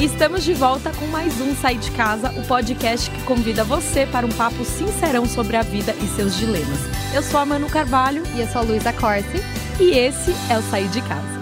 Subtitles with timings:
[0.00, 4.24] Estamos de volta com mais um Sai de Casa, o podcast que convida você para
[4.24, 6.78] um papo sincerão sobre a vida e seus dilemas.
[7.14, 9.44] Eu sou a Manu Carvalho e eu sou a Luísa Corsi
[9.78, 11.40] e esse é o Sair de Casa.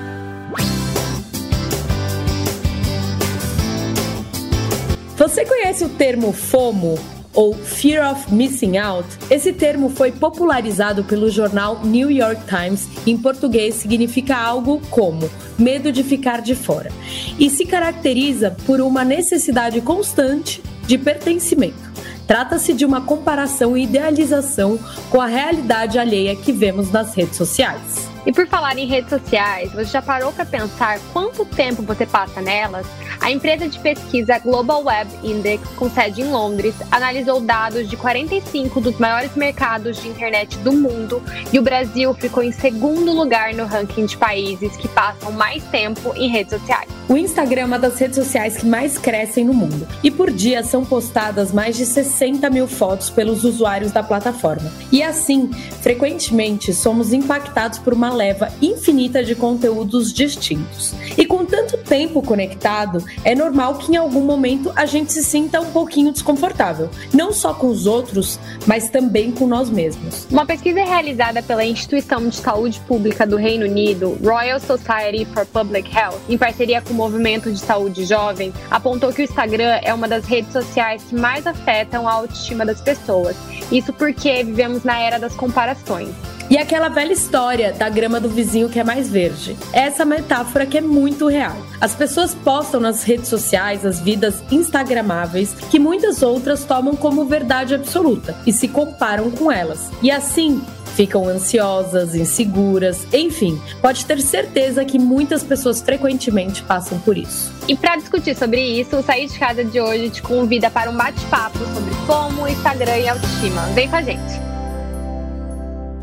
[5.16, 7.17] Você conhece o termo FOMO?
[7.38, 12.88] Ou Fear of Missing Out, esse termo foi popularizado pelo jornal New York Times.
[13.06, 16.90] Em português, significa algo como medo de ficar de fora
[17.38, 21.92] e se caracteriza por uma necessidade constante de pertencimento.
[22.26, 24.76] Trata-se de uma comparação e idealização
[25.08, 28.07] com a realidade alheia que vemos nas redes sociais.
[28.28, 32.42] E por falar em redes sociais, você já parou para pensar quanto tempo você passa
[32.42, 32.86] nelas?
[33.22, 38.82] A empresa de pesquisa Global Web Index, com sede em Londres, analisou dados de 45
[38.82, 43.64] dos maiores mercados de internet do mundo e o Brasil ficou em segundo lugar no
[43.64, 46.97] ranking de países que passam mais tempo em redes sociais.
[47.08, 50.62] O Instagram é uma das redes sociais que mais crescem no mundo e por dia
[50.62, 54.70] são postadas mais de 60 mil fotos pelos usuários da plataforma.
[54.92, 60.94] E assim, frequentemente somos impactados por uma leva infinita de conteúdos distintos.
[61.16, 65.62] E com tanto tempo conectado, é normal que em algum momento a gente se sinta
[65.62, 70.26] um pouquinho desconfortável, não só com os outros, mas também com nós mesmos.
[70.30, 75.90] Uma pesquisa realizada pela Instituição de Saúde Pública do Reino Unido, Royal Society for Public
[75.96, 80.24] Health, em parceria com Movimento de Saúde Jovem, apontou que o Instagram é uma das
[80.24, 83.36] redes sociais que mais afetam a autoestima das pessoas.
[83.70, 86.10] Isso porque vivemos na era das comparações.
[86.50, 89.54] E aquela velha história da grama do vizinho que é mais verde.
[89.70, 91.54] Essa metáfora que é muito real.
[91.78, 97.74] As pessoas postam nas redes sociais as vidas instagramáveis que muitas outras tomam como verdade
[97.74, 99.90] absoluta e se comparam com elas.
[100.02, 100.62] E assim,
[100.98, 107.52] ficam ansiosas, inseguras, enfim, pode ter certeza que muitas pessoas frequentemente passam por isso.
[107.68, 110.96] E para discutir sobre isso, o Sair de Casa de hoje te convida para um
[110.96, 113.62] bate-papo sobre como Instagram e autoestima.
[113.76, 114.48] Vem com a gente!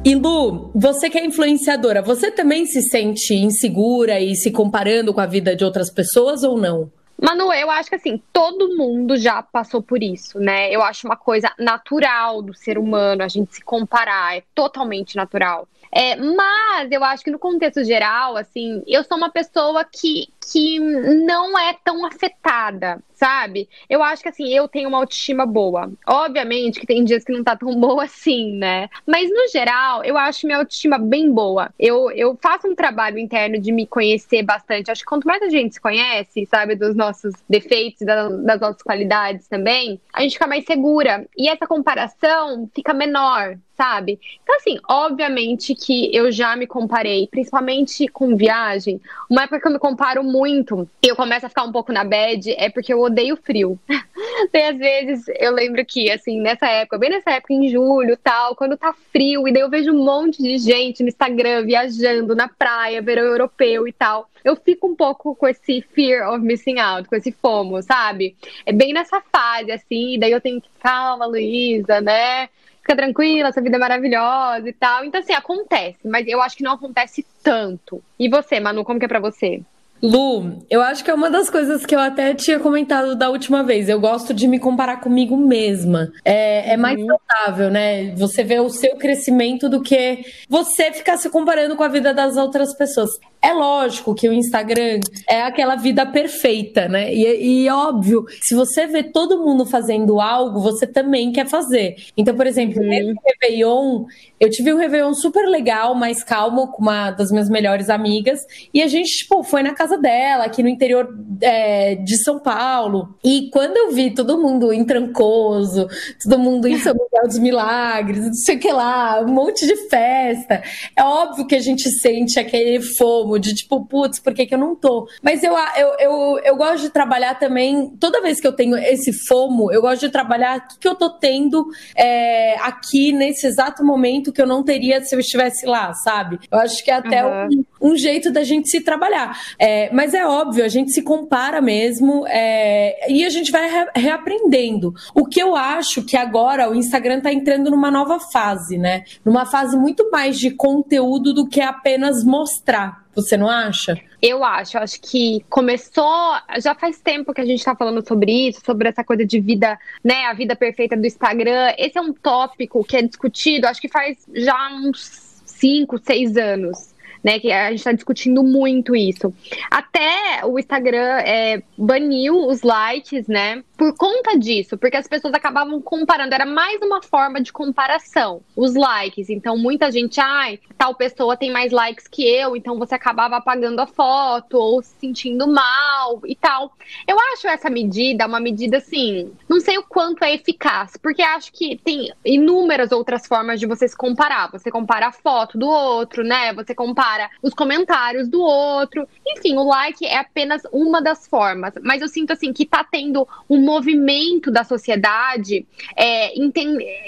[0.06, 5.20] E Lu, você que é influenciadora, você também se sente insegura e se comparando com
[5.20, 6.90] a vida de outras pessoas ou não?
[7.22, 10.70] Manu, eu acho que assim, todo mundo já passou por isso, né?
[10.70, 15.68] Eu acho uma coisa natural do ser humano a gente se comparar, é totalmente natural.
[15.92, 20.78] É, mas eu acho que no contexto geral, assim, eu sou uma pessoa que, que
[20.78, 23.68] não é tão afetada, sabe?
[23.90, 25.92] Eu acho que assim, eu tenho uma autoestima boa.
[26.06, 28.90] Obviamente que tem dias que não tá tão boa assim, né?
[29.06, 31.70] Mas no geral, eu acho minha autoestima bem boa.
[31.80, 34.92] Eu, eu faço um trabalho interno de me conhecer bastante.
[34.92, 38.82] Acho que quanto mais a gente se conhece, sabe, dos nossos defeitos, das, das nossas
[38.82, 41.26] qualidades também, a gente fica mais segura.
[41.38, 44.20] E essa comparação fica menor, sabe?
[44.44, 49.00] Então, assim, obviamente que eu já me comparei, principalmente com viagem.
[49.30, 52.04] Uma época que eu me comparo muito e eu começo a ficar um pouco na
[52.04, 53.80] bad é porque eu odeio frio.
[54.52, 58.56] Tem às vezes, eu lembro que, assim, nessa época, bem nessa época, em julho tal,
[58.56, 62.48] quando tá frio, e daí eu vejo um monte de gente no Instagram viajando na
[62.48, 64.30] praia, verão europeu e tal.
[64.44, 68.36] Eu fico um pouco com esse fear of missing out, com esse FOMO, sabe?
[68.66, 72.50] É bem nessa fase, assim, e daí eu tenho que, calma, Luísa, né?
[72.82, 75.04] Fica tranquila, essa vida é maravilhosa e tal.
[75.04, 78.04] Então, assim, acontece, mas eu acho que não acontece tanto.
[78.20, 79.64] E você, Manu, como que é pra você?
[80.02, 83.64] Lu, eu acho que é uma das coisas que eu até tinha comentado da última
[83.64, 83.90] vez.
[83.90, 86.12] Eu gosto de me comparar comigo mesma.
[86.24, 87.08] É, é mais uhum.
[87.08, 88.14] saudável, né?
[88.16, 92.38] Você vê o seu crescimento do que você ficar se comparando com a vida das
[92.38, 93.12] outras pessoas.
[93.46, 97.14] É lógico que o Instagram é aquela vida perfeita, né?
[97.14, 101.96] E, e óbvio, se você vê todo mundo fazendo algo, você também quer fazer.
[102.18, 102.90] Então, por exemplo, uhum.
[102.90, 104.06] nesse Réveillon,
[104.40, 108.40] eu tive um Réveillon super legal, mais calmo, com uma das minhas melhores amigas.
[108.74, 111.08] E a gente, tipo, foi na casa dela, aqui no interior
[111.40, 113.16] é, de São Paulo.
[113.24, 115.88] E quando eu vi todo mundo em Trancoso,
[116.24, 119.76] todo mundo em São Miguel dos Milagres, não sei o que lá, um monte de
[119.88, 120.64] festa,
[120.96, 124.60] é óbvio que a gente sente aquele fomo De tipo, putz, por que, que eu
[124.60, 125.08] não tô?
[125.22, 129.12] Mas eu, eu, eu, eu gosto de trabalhar também, toda vez que eu tenho esse
[129.28, 131.66] FOMO, eu gosto de trabalhar o que, que eu tô tendo
[131.96, 136.40] é, aqui nesse exato momento que eu não teria se eu estivesse lá, sabe?
[136.52, 137.66] Eu acho que é até uhum.
[137.82, 139.38] um, um, jeito da gente se trabalhar.
[139.60, 143.86] É, mas é óbvio, a gente se compara mesmo é, e a gente vai re
[143.96, 144.94] reaprendendo.
[145.14, 149.04] O que eu acho que agora o Instagram tá entrando numa nova fase, né?
[149.24, 153.05] Numa fase muito mais de conteúdo do que apenas mostrar.
[153.16, 153.98] Você não acha?
[154.22, 158.62] Eu acho, acho que começou, já faz tempo que a gente está falando sobre isso,
[158.66, 161.74] sobre essa coisa de vida, né, a vida perfeita do Instagram.
[161.78, 166.96] Esse é um tópico que é discutido, acho que faz já uns 5, 6 anos
[167.26, 167.40] né?
[167.40, 169.34] Que a gente está discutindo muito isso.
[169.72, 173.64] Até o Instagram é, baniu os likes, né?
[173.78, 178.74] Por conta disso, porque as pessoas acabavam comparando, era mais uma forma de comparação, os
[178.74, 179.30] likes.
[179.30, 183.80] Então, muita gente, ai, tal pessoa tem mais likes que eu, então você acabava apagando
[183.80, 186.72] a foto ou se sentindo mal e tal.
[187.08, 191.52] Eu acho essa medida uma medida assim, não sei o quanto é eficaz, porque acho
[191.52, 194.52] que tem inúmeras outras formas de você se comparar.
[194.52, 196.54] Você compara a foto do outro, né?
[196.54, 199.08] Você compara os comentários do outro.
[199.28, 201.74] Enfim, o like é apenas uma das formas.
[201.82, 205.66] Mas eu sinto assim que tá tendo um movimento da sociedade
[205.96, 206.34] é,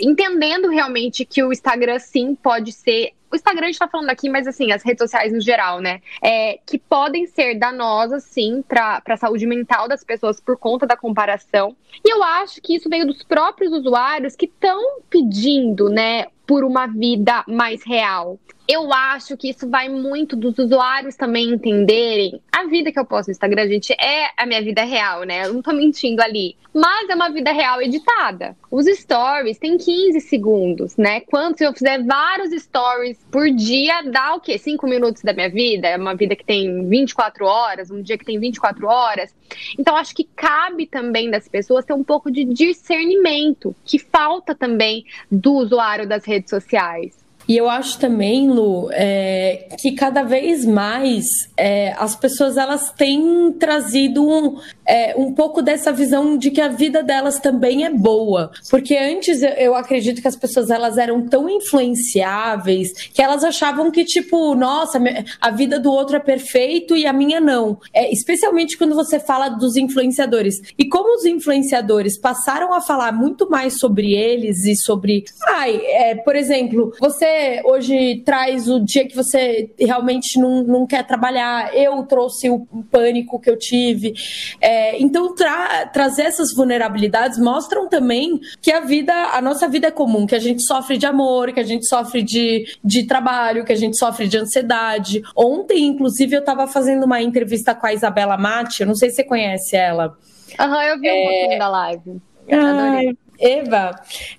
[0.02, 4.30] entendendo realmente que o Instagram sim pode ser o Instagram a gente tá falando aqui,
[4.30, 6.02] mas assim, as redes sociais no geral, né?
[6.24, 10.96] É, que podem ser danosas, sim, para a saúde mental das pessoas por conta da
[10.96, 11.76] comparação.
[12.06, 16.88] E eu acho que isso veio dos próprios usuários que estão pedindo, né, por uma
[16.88, 18.40] vida mais real.
[18.68, 23.28] Eu acho que isso vai muito dos usuários também entenderem a vida que eu posto
[23.28, 25.46] no Instagram, gente, é a minha vida real, né?
[25.46, 26.58] Eu não tô mentindo ali.
[26.74, 28.56] Mas é uma vida real editada.
[28.70, 31.22] Os stories têm 15 segundos, né?
[31.22, 34.58] Quanto se eu fizer vários stories por dia, dá o quê?
[34.58, 35.88] 5 minutos da minha vida?
[35.88, 39.36] É uma vida que tem 24 horas, um dia que tem 24 horas.
[39.78, 45.06] Então, acho que cabe também das pessoas ter um pouco de discernimento, que falta também
[45.32, 47.27] do usuário das redes sociais.
[47.48, 53.54] E eu acho também, Lu, é, que cada vez mais é, as pessoas elas têm
[53.54, 58.52] trazido um, é, um pouco dessa visão de que a vida delas também é boa.
[58.70, 64.04] Porque antes eu acredito que as pessoas elas eram tão influenciáveis que elas achavam que,
[64.04, 65.00] tipo, nossa,
[65.40, 67.80] a vida do outro é perfeito e a minha não.
[67.94, 70.62] É, especialmente quando você fala dos influenciadores.
[70.78, 75.24] E como os influenciadores passaram a falar muito mais sobre eles e sobre.
[75.48, 81.06] Ai, é, por exemplo, você hoje traz o dia que você realmente não, não quer
[81.06, 81.76] trabalhar.
[81.76, 84.14] Eu trouxe o pânico que eu tive.
[84.62, 89.92] É, então, tra trazer essas vulnerabilidades mostram também que a vida, a nossa vida é
[89.92, 93.74] comum, que a gente sofre de amor, que a gente sofre de, de trabalho, que
[93.74, 95.22] a gente sofre de ansiedade.
[95.36, 99.18] Ontem, inclusive, eu estava fazendo uma entrevista com a Isabela Mate, eu não sei se
[99.18, 100.18] você conhece ela.
[100.60, 101.40] Aham, uhum, eu vi um é...
[101.40, 102.22] pouquinho da live.
[102.52, 103.92] Ai, Eva.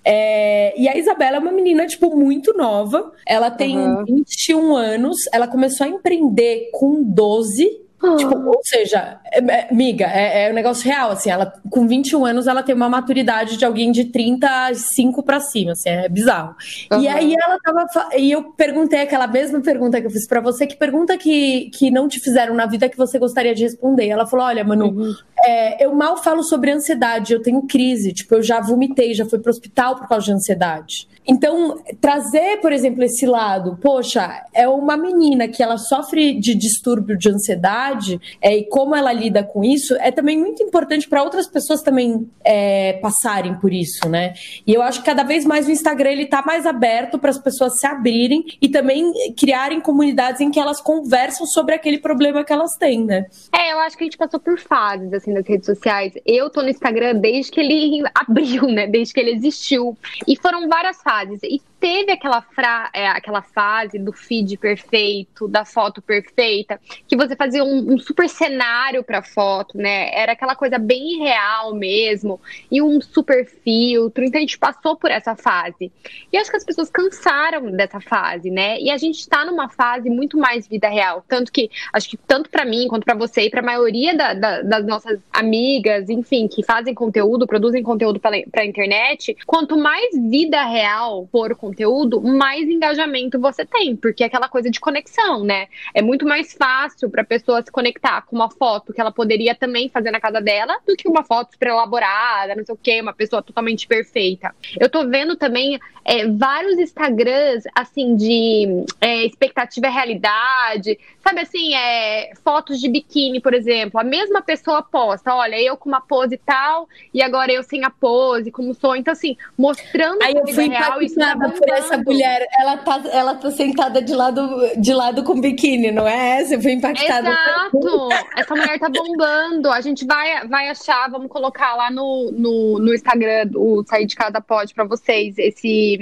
[0.04, 3.12] É, e a Isabela é uma menina, tipo, muito nova.
[3.26, 4.04] Ela tem uhum.
[4.04, 5.16] 21 anos.
[5.32, 7.88] Ela começou a empreender com 12.
[8.16, 12.24] Tipo, ou seja, é, é, amiga, é, é um negócio real, assim, ela com 21
[12.24, 16.54] anos ela tem uma maturidade de alguém de 35 para cima, assim, é bizarro.
[16.92, 17.00] Uhum.
[17.00, 20.64] E aí ela tava e eu perguntei aquela mesma pergunta que eu fiz para você,
[20.64, 24.06] que pergunta que, que não te fizeram na vida que você gostaria de responder.
[24.06, 25.14] Ela falou: "Olha, Manu, uhum.
[25.44, 29.38] É, eu mal falo sobre ansiedade, eu tenho crise, tipo, eu já vomitei, já fui
[29.38, 31.08] pro hospital por causa de ansiedade".
[31.28, 37.18] Então, trazer, por exemplo, esse lado, poxa, é uma menina que ela sofre de distúrbio
[37.18, 41.46] de ansiedade é, e como ela lida com isso é também muito importante para outras
[41.46, 44.32] pessoas também é, passarem por isso, né?
[44.66, 47.38] E eu acho que cada vez mais o Instagram ele tá mais aberto para as
[47.38, 52.54] pessoas se abrirem e também criarem comunidades em que elas conversam sobre aquele problema que
[52.54, 53.26] elas têm, né?
[53.54, 56.12] É, eu acho que a gente passou por fases assim nas redes sociais.
[56.26, 58.86] Eu tô no Instagram desde que ele abriu, né?
[58.86, 59.96] Desde que ele existiu.
[60.26, 61.40] E foram várias fases fases.
[61.42, 67.36] E teve aquela, fra é, aquela fase do feed perfeito, da foto perfeita, que você
[67.36, 70.12] fazia um, um super cenário para foto, né?
[70.14, 74.24] Era aquela coisa bem real mesmo, e um super filtro.
[74.24, 75.92] Então a gente passou por essa fase.
[76.32, 78.80] E acho que as pessoas cansaram dessa fase, né?
[78.80, 81.24] E a gente está numa fase muito mais vida real.
[81.28, 84.34] Tanto que, acho que tanto para mim quanto para você e para a maioria da,
[84.34, 90.08] da, das nossas amigas, enfim, que fazem conteúdo, produzem conteúdo para a internet, quanto mais
[90.28, 95.44] vida real for o conteúdo, mais engajamento você tem, porque é aquela coisa de conexão,
[95.44, 95.68] né?
[95.94, 99.54] É muito mais fácil para a pessoa se conectar com uma foto que ela poderia
[99.54, 103.00] também fazer na casa dela do que uma foto super elaborada, não sei o quê,
[103.00, 104.54] uma pessoa totalmente perfeita.
[104.80, 110.98] Eu tô vendo também é, vários Instagrams, assim, de é, expectativa e realidade.
[111.22, 114.00] Sabe assim, é, fotos de biquíni, por exemplo.
[114.00, 117.84] A mesma pessoa posta, olha, eu com uma pose e tal, e agora eu sem
[117.84, 118.96] a pose, como sou.
[118.96, 122.48] Então, assim, mostrando Aí eu fui impactada por essa mulher.
[122.58, 124.48] Ela tá, ela tá sentada de lado,
[124.78, 126.42] de lado com biquíni, não é?
[126.42, 127.28] Você foi impactada.
[127.28, 128.08] Exato!
[128.34, 129.70] Essa mulher tá bombando.
[129.70, 134.16] A gente vai, vai achar, vamos colocar lá no, no, no Instagram, o Sair de
[134.16, 135.97] Casa Pode, pra vocês, esse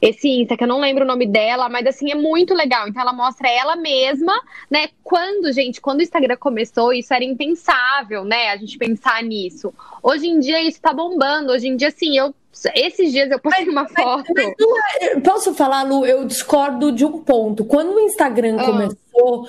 [0.00, 2.88] esse Insta, que eu não lembro o nome dela, mas assim, é muito legal.
[2.88, 4.34] Então ela mostra ela mesma,
[4.70, 4.88] né?
[5.02, 8.50] Quando, gente, quando o Instagram começou, isso era impensável, né?
[8.50, 9.72] A gente pensar nisso.
[10.02, 11.52] Hoje em dia isso tá bombando.
[11.52, 12.34] Hoje em dia, assim, eu
[12.74, 14.32] esses dias eu postei uma foto.
[14.34, 16.06] Mas, mas, é, posso falar, Lu?
[16.06, 17.64] Eu discordo de um ponto.
[17.64, 18.64] Quando o Instagram ah.
[18.64, 19.48] começou,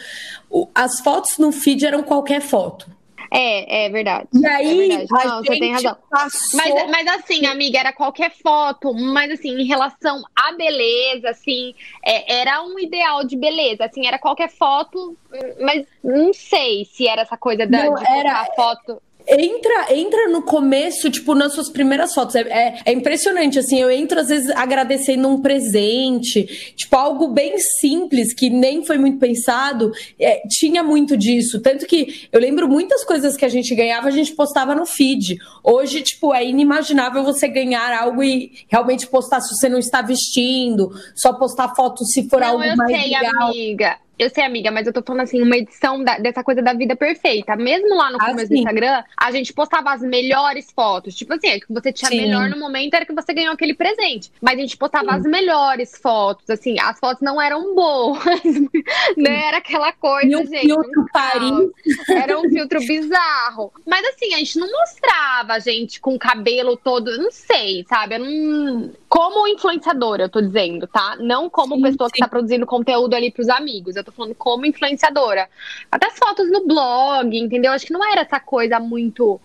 [0.73, 2.89] as fotos no feed eram qualquer foto.
[3.37, 4.29] É, é verdade.
[4.33, 5.27] E aí, é verdade.
[5.27, 5.97] Não, você tem razão.
[6.09, 6.57] Passou...
[6.57, 12.39] Mas, mas assim, amiga, era qualquer foto, mas assim, em relação à beleza, assim, é,
[12.39, 15.17] era um ideal de beleza, assim, era qualquer foto,
[15.59, 18.45] mas não sei se era essa coisa da, não, de era...
[18.55, 22.35] foto entra, entra no começo, tipo, nas suas primeiras fotos.
[22.35, 23.79] É, é, é, impressionante, assim.
[23.79, 29.19] Eu entro, às vezes, agradecendo um presente, tipo, algo bem simples, que nem foi muito
[29.19, 29.91] pensado.
[30.19, 31.61] É, tinha muito disso.
[31.61, 35.37] Tanto que eu lembro muitas coisas que a gente ganhava, a gente postava no feed.
[35.63, 40.91] Hoje, tipo, é inimaginável você ganhar algo e realmente postar se você não está vestindo,
[41.15, 43.49] só postar foto se for não, algo eu mais sei, legal.
[43.49, 44.04] amiga.
[44.17, 46.95] Eu sei, amiga, mas eu tô falando assim, uma edição da, dessa coisa da vida
[46.95, 47.55] perfeita.
[47.55, 51.15] Mesmo lá no ah, começo do Instagram, a gente postava as melhores fotos.
[51.15, 52.21] Tipo assim, é que você tinha sim.
[52.21, 54.31] melhor no momento era que você ganhou aquele presente.
[54.41, 55.17] Mas a gente postava sim.
[55.17, 58.23] as melhores fotos, assim, as fotos não eram boas,
[59.17, 59.47] né?
[59.47, 60.65] Era aquela coisa, e gente.
[60.65, 61.69] Filtro Paris.
[62.09, 63.73] Era um filtro bizarro.
[63.85, 68.15] Mas assim, a gente não mostrava a gente com o cabelo todo, não sei, sabe?
[68.15, 71.15] Eu não como influenciadora, eu tô dizendo, tá?
[71.21, 73.95] Não como pessoa que tá produzindo conteúdo ali pros amigos.
[73.95, 75.49] Eu tô falando como influenciadora.
[75.91, 77.71] Até as fotos no blog, entendeu?
[77.71, 79.39] Acho que não era essa coisa muito.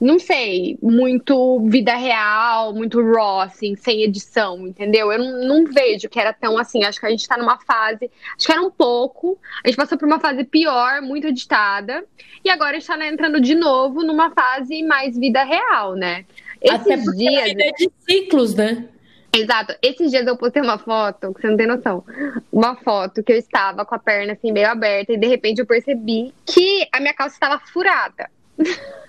[0.00, 5.12] Não sei, muito vida real, muito raw, assim, sem edição, entendeu?
[5.12, 6.82] Eu não, não vejo que era tão assim.
[6.82, 8.10] Acho que a gente tá numa fase.
[8.36, 9.38] Acho que era um pouco.
[9.64, 12.04] A gente passou por uma fase pior, muito editada.
[12.44, 16.24] E agora a gente tá entrando de novo numa fase mais vida real, né?
[16.60, 17.50] Esses Até dias.
[17.50, 18.88] É de ciclos, né?
[19.34, 19.74] Exato.
[19.80, 22.04] Esses dias eu postei uma foto, que você não tem noção.
[22.52, 25.66] Uma foto que eu estava com a perna assim meio aberta e de repente eu
[25.66, 28.30] percebi que a minha calça estava furada.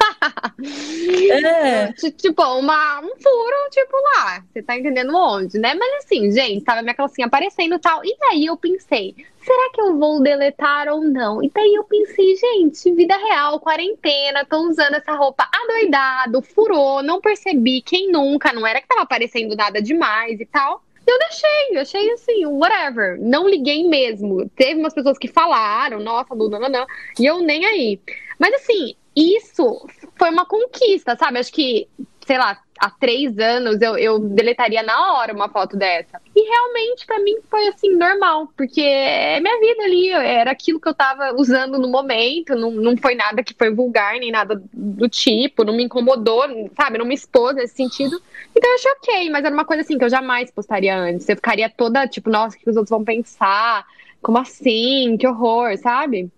[1.31, 1.93] é.
[2.17, 4.43] Tipo, uma, um furo, tipo lá.
[4.51, 5.73] Você tá entendendo onde, né?
[5.73, 8.03] Mas assim, gente, tava minha calcinha aparecendo e tal.
[8.03, 11.43] E daí eu pensei, será que eu vou deletar ou não?
[11.43, 17.21] E daí eu pensei, gente, vida real, quarentena, tô usando essa roupa adoidado, furou, não
[17.21, 20.83] percebi, quem nunca, não era que tava aparecendo nada demais e tal.
[21.05, 23.19] Eu deixei, eu achei assim, whatever.
[23.19, 24.49] Não liguei mesmo.
[24.55, 26.87] Teve umas pessoas que falaram, nossa, não, não, não.
[27.19, 27.99] E eu nem aí.
[28.39, 31.39] Mas assim, isso foi uma conquista, sabe?
[31.39, 31.87] Acho que,
[32.25, 36.19] sei lá, há três anos eu, eu deletaria na hora uma foto dessa.
[36.35, 40.87] E realmente, para mim, foi assim, normal, porque é minha vida ali, era aquilo que
[40.87, 45.07] eu tava usando no momento, não, não foi nada que foi vulgar, nem nada do
[45.07, 46.43] tipo, não me incomodou,
[46.75, 46.97] sabe?
[46.97, 48.21] Não me expôs nesse sentido.
[48.55, 51.27] Então eu achei ok, mas era uma coisa assim que eu jamais postaria antes.
[51.29, 53.85] Eu ficaria toda, tipo, nossa, o que os outros vão pensar?
[54.21, 55.17] Como assim?
[55.17, 56.31] Que horror, sabe?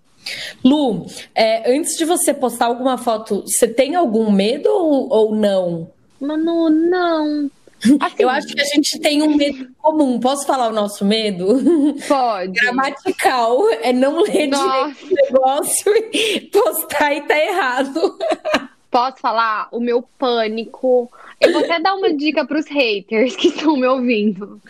[0.63, 5.89] Lu, é, antes de você postar alguma foto, você tem algum medo ou, ou não?
[6.19, 7.49] Mano, não.
[7.99, 10.19] Assim, eu acho que a gente tem um medo comum.
[10.19, 11.59] Posso falar o nosso medo?
[12.07, 12.53] Pode.
[12.53, 14.93] Gramatical é não ler Nossa.
[14.93, 18.17] direito o negócio e postar e tá errado.
[18.89, 21.11] Posso falar o meu pânico?
[21.39, 24.61] Eu vou até dar uma dica para os haters que estão me ouvindo.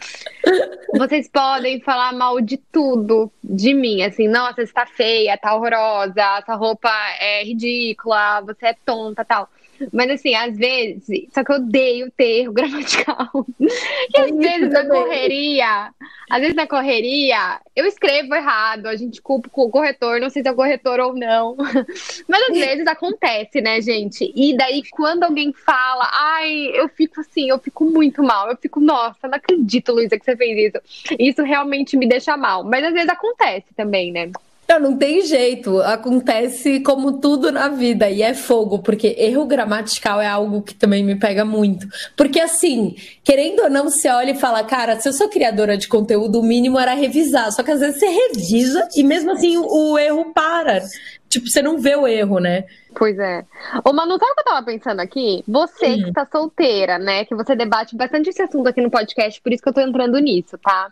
[0.97, 6.21] Vocês podem falar mal de tudo de mim, assim, nossa, você tá feia, tá horrorosa,
[6.39, 9.49] essa roupa é ridícula, você é tonta, tal.
[9.91, 13.45] Mas assim, às vezes, só que eu odeio ter erro gramatical.
[13.59, 15.91] E às vezes na correria,
[16.29, 20.47] às vezes na correria, eu escrevo errado, a gente culpa o corretor, não sei se
[20.47, 21.55] é o corretor ou não.
[22.27, 24.31] Mas às vezes acontece, né, gente?
[24.35, 28.49] E daí quando alguém fala, ai, eu fico assim, eu fico muito mal.
[28.49, 31.15] Eu fico, nossa, não acredito, Luísa, que você fez isso.
[31.19, 32.63] Isso realmente me deixa mal.
[32.63, 34.31] Mas às vezes acontece também, né?
[34.67, 35.79] Não, não tem jeito.
[35.81, 41.03] Acontece como tudo na vida e é fogo, porque erro gramatical é algo que também
[41.03, 41.87] me pega muito.
[42.15, 45.87] Porque assim, querendo ou não, você olha e fala, cara, se eu sou criadora de
[45.87, 47.51] conteúdo, o mínimo era revisar.
[47.51, 50.81] Só que às vezes você revisa e mesmo assim o erro para.
[51.29, 52.65] tipo, você não vê o erro, né?
[52.97, 53.45] Pois é.
[53.83, 55.43] Ô, Manu, sabe o que eu tava pensando aqui?
[55.47, 56.03] Você Hum.
[56.05, 57.25] que tá solteira, né?
[57.25, 60.17] Que você debate bastante esse assunto aqui no podcast, por isso que eu tô entrando
[60.19, 60.87] nisso, tá?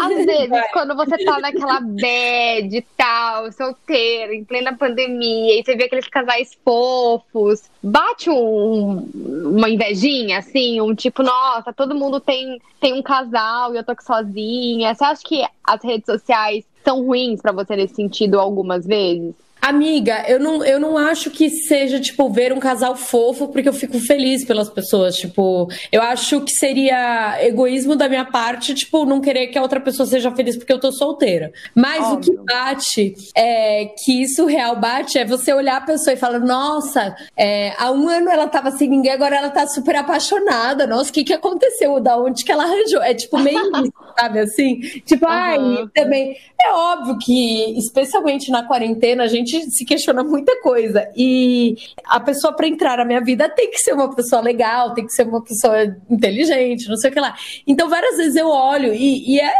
[0.00, 5.74] Às vezes, quando você tá naquela bad e tal, solteira, em plena pandemia, e você
[5.74, 9.08] vê aqueles casais fofos, bate um,
[9.56, 13.92] uma invejinha, assim, um tipo, nossa, todo mundo tem, tem um casal e eu tô
[13.92, 14.94] aqui sozinha.
[14.94, 19.34] Você acha que as redes sociais são ruins pra você nesse sentido algumas vezes?
[19.64, 23.72] Amiga, eu não, eu não acho que seja, tipo, ver um casal fofo, porque eu
[23.72, 25.14] fico feliz pelas pessoas.
[25.14, 29.78] Tipo, eu acho que seria egoísmo da minha parte, tipo, não querer que a outra
[29.78, 31.52] pessoa seja feliz porque eu tô solteira.
[31.76, 36.16] Mas o que bate, é, que isso real bate, é você olhar a pessoa e
[36.16, 40.88] falar, nossa, é, há um ano ela tava sem ninguém, agora ela tá super apaixonada.
[40.88, 42.00] Nossa, o que que aconteceu?
[42.00, 43.00] Da onde que ela arranjou?
[43.00, 44.80] É tipo meio isso, sabe assim?
[45.06, 45.90] Tipo, ai, Aham.
[45.94, 46.36] também.
[46.60, 51.08] É óbvio que, especialmente na quarentena, a gente se questiona muita coisa.
[51.16, 55.06] E a pessoa, para entrar na minha vida, tem que ser uma pessoa legal, tem
[55.06, 57.34] que ser uma pessoa inteligente, não sei o que lá.
[57.66, 59.52] Então, várias vezes eu olho e, e é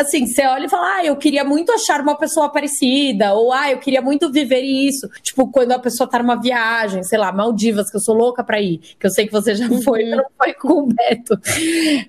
[0.00, 3.70] assim: você olha e fala, ah, eu queria muito achar uma pessoa parecida, ou ah,
[3.70, 5.08] eu queria muito viver isso.
[5.22, 8.60] Tipo, quando a pessoa tá numa viagem, sei lá, Maldivas, que eu sou louca pra
[8.60, 11.38] ir, que eu sei que você já foi, mas não foi com o Beto.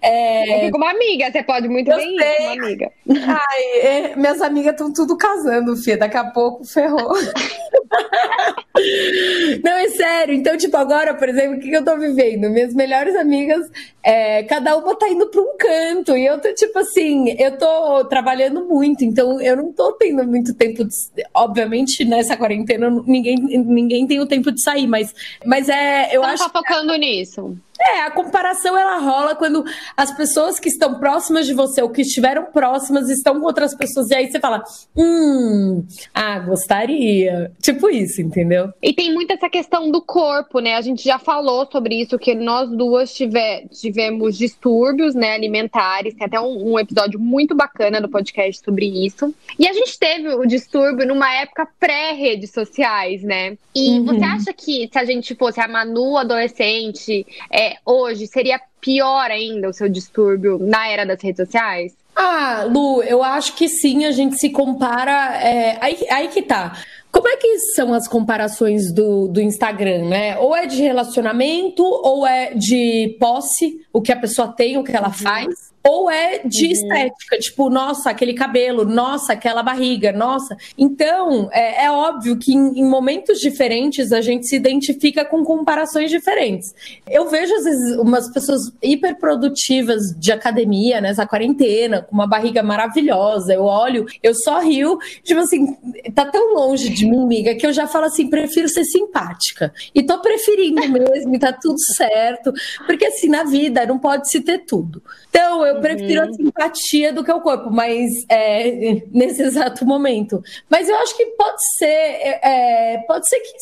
[0.01, 2.35] É, Eu fico uma amiga, você pode muito Eu bem ir sei.
[2.37, 2.91] com uma amiga.
[3.09, 5.97] Ai, é, minhas amigas estão tudo casando, Fia.
[5.97, 7.14] Daqui a pouco ferrou.
[9.63, 10.35] Não, é sério.
[10.35, 12.49] Então, tipo, agora, por exemplo, o que, que eu tô vivendo?
[12.49, 13.69] Minhas melhores amigas,
[14.03, 16.17] é, cada uma tá indo pra um canto.
[16.17, 20.53] E eu tô, tipo assim, eu tô trabalhando muito, então eu não tô tendo muito
[20.53, 20.95] tempo de.
[21.33, 25.13] Obviamente, nessa quarentena, ninguém, ninguém tem o tempo de sair, mas,
[25.45, 26.15] mas é.
[26.15, 27.57] Eu não acho tá focando nisso.
[27.79, 29.63] É, a comparação ela rola quando
[29.97, 34.09] as pessoas que estão próximas de você ou que estiveram próximas estão com outras pessoas
[34.09, 34.63] e aí você fala,
[34.95, 37.51] hum, ah, gostaria.
[37.61, 38.71] Tipo isso, entendeu?
[38.81, 40.75] E tem muito essa questão do corpo, né?
[40.75, 46.13] A gente já falou sobre isso, que nós duas tive- tivemos distúrbios né, alimentares.
[46.15, 49.33] Tem até um, um episódio muito bacana do podcast sobre isso.
[49.59, 53.57] E a gente teve o distúrbio numa época pré-redes sociais, né?
[53.75, 54.05] E Uhum.
[54.05, 59.69] você acha que se a gente fosse a Manu adolescente é, hoje, seria pior ainda
[59.69, 61.93] o seu distúrbio na era das redes sociais?
[62.15, 65.37] Ah, Lu, eu acho que sim, a gente se compara.
[65.41, 66.77] é, aí, aí que tá.
[67.11, 70.37] Como é que são as comparações do, do Instagram, né?
[70.37, 74.95] Ou é de relacionamento, ou é de posse, o que a pessoa tem, o que
[74.95, 80.57] ela faz, ou é de estética, tipo, nossa, aquele cabelo, nossa, aquela barriga, nossa.
[80.75, 86.09] Então, é, é óbvio que em, em momentos diferentes a gente se identifica com comparações
[86.09, 86.73] diferentes.
[87.07, 93.53] Eu vejo, às vezes, umas pessoas hiperprodutivas de academia nessa quarentena, com uma barriga maravilhosa.
[93.53, 95.75] Eu olho, eu só rio, tipo assim,
[96.15, 99.71] tá tão longe de mim, amiga, que eu já falo assim, prefiro ser simpática.
[99.93, 102.51] E tô preferindo mesmo, e tá tudo certo.
[102.87, 105.03] Porque assim, na vida não pode se ter tudo.
[105.29, 110.43] Então, eu prefiro a simpatia do que o corpo, mas é, nesse exato momento.
[110.69, 113.55] Mas eu acho que pode ser, é, é, pode ser que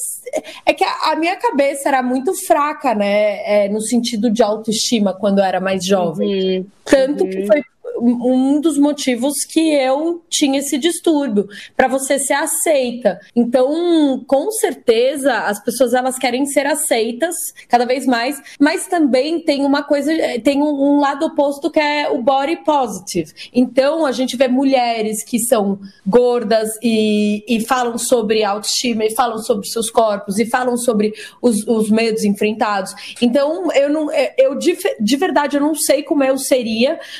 [0.65, 3.65] é que a, a minha cabeça era muito fraca, né?
[3.65, 6.65] É, no sentido de autoestima quando eu era mais jovem.
[6.86, 7.63] Tanto que foi
[8.04, 13.19] um dos motivos que eu tinha esse distúrbio, para você ser aceita.
[13.36, 17.36] Então, com certeza, as pessoas elas querem ser aceitas
[17.69, 20.12] cada vez mais, mas também tem uma coisa,
[20.43, 23.32] tem um, um lado oposto que é o body positive.
[23.54, 29.38] Então, a gente vê mulheres que são gordas e, e falam sobre autoestima, e falam
[29.38, 32.93] sobre seus corpos, e falam sobre os, os medos enfrentados.
[33.22, 36.73] Então, eu não, eu de, de verdade eu não sei como eu seria,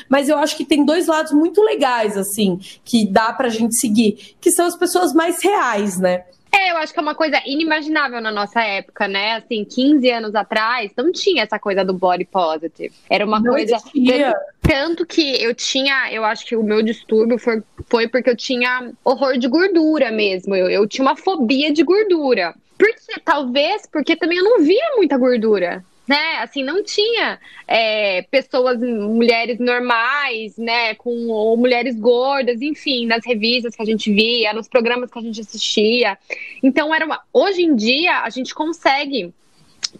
[0.08, 4.36] mas eu acho que tem dois lados muito legais, assim, que dá pra gente seguir,
[4.40, 6.24] que são as pessoas mais reais, né?
[6.56, 9.32] É, eu acho que é uma coisa inimaginável na nossa época, né?
[9.34, 12.94] Assim, 15 anos atrás, não tinha essa coisa do body positive.
[13.10, 13.74] Era uma Não coisa.
[13.74, 14.32] existia.
[14.62, 18.92] Tanto que eu tinha, eu acho que o meu distúrbio foi, foi porque eu tinha
[19.04, 20.54] horror de gordura mesmo.
[20.54, 22.54] Eu, eu tinha uma fobia de gordura.
[22.78, 23.20] Por quê?
[23.24, 26.38] Talvez porque também eu não via muita gordura né?
[26.38, 30.94] Assim, não tinha é, pessoas, mulheres normais, né?
[30.94, 35.22] Com ou mulheres gordas, enfim, nas revistas que a gente via, nos programas que a
[35.22, 36.18] gente assistia.
[36.62, 37.20] Então, era uma...
[37.32, 39.32] hoje em dia a gente consegue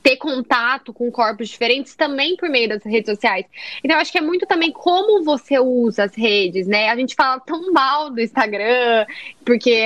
[0.02, 3.46] ter contato com corpos diferentes também por meio das redes sociais.
[3.82, 6.90] Então, eu acho que é muito também como você usa as redes, né?
[6.90, 9.06] A gente fala tão mal do Instagram,
[9.44, 9.84] porque,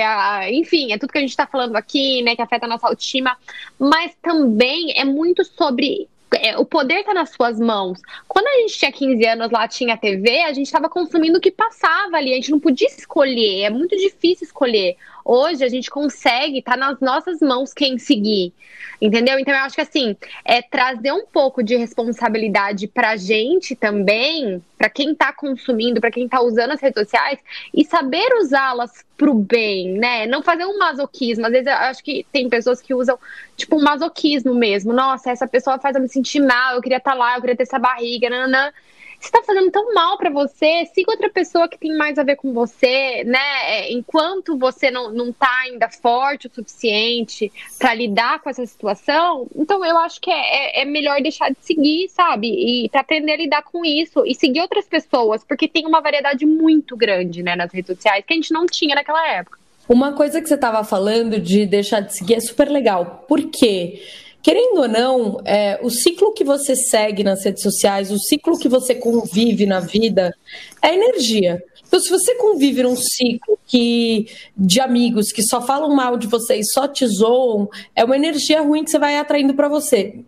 [0.51, 2.35] enfim, é tudo que a gente tá falando aqui, né?
[2.35, 3.37] Que afeta a nossa autoestima,
[3.77, 7.99] mas também é muito sobre é, o poder tá nas suas mãos.
[8.27, 11.51] Quando a gente tinha 15 anos lá, tinha TV, a gente estava consumindo o que
[11.51, 14.95] passava ali, a gente não podia escolher, é muito difícil escolher.
[15.31, 18.51] Hoje a gente consegue, tá nas nossas mãos quem seguir.
[18.99, 19.37] Entendeu?
[19.37, 24.89] Então eu acho que assim, é trazer um pouco de responsabilidade pra gente também, para
[24.89, 27.37] quem tá consumindo, para quem tá usando as redes sociais
[27.71, 30.25] e saber usá-las pro bem, né?
[30.25, 31.45] Não fazer um masoquismo.
[31.45, 33.15] Às vezes eu acho que tem pessoas que usam
[33.55, 34.91] tipo um masoquismo mesmo.
[34.91, 37.55] Nossa, essa pessoa faz eu me sentir mal, eu queria estar tá lá, eu queria
[37.55, 38.71] ter essa barriga, nananã
[39.19, 42.37] se tá fazendo tão mal para você, siga outra pessoa que tem mais a ver
[42.37, 43.39] com você, né?
[43.65, 49.47] É, enquanto você não, não tá ainda forte o suficiente para lidar com essa situação,
[49.55, 52.47] então eu acho que é, é, é melhor deixar de seguir, sabe?
[52.47, 56.45] E para aprender a lidar com isso e seguir outras pessoas, porque tem uma variedade
[56.45, 59.59] muito grande, né, nas redes sociais que a gente não tinha naquela época.
[59.87, 63.25] Uma coisa que você estava falando de deixar de seguir é super legal.
[63.27, 63.99] Por quê?
[64.41, 68.69] Querendo ou não, é, o ciclo que você segue nas redes sociais, o ciclo que
[68.69, 70.33] você convive na vida,
[70.81, 71.61] é energia.
[71.89, 76.57] Então, se você convive num ciclo que de amigos que só falam mal de você
[76.57, 80.19] e só te zoam, é uma energia ruim que você vai atraindo para você.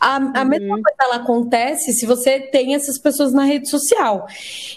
[0.00, 0.48] A, a uhum.
[0.48, 4.28] mesma coisa ela acontece se você tem essas pessoas na rede social.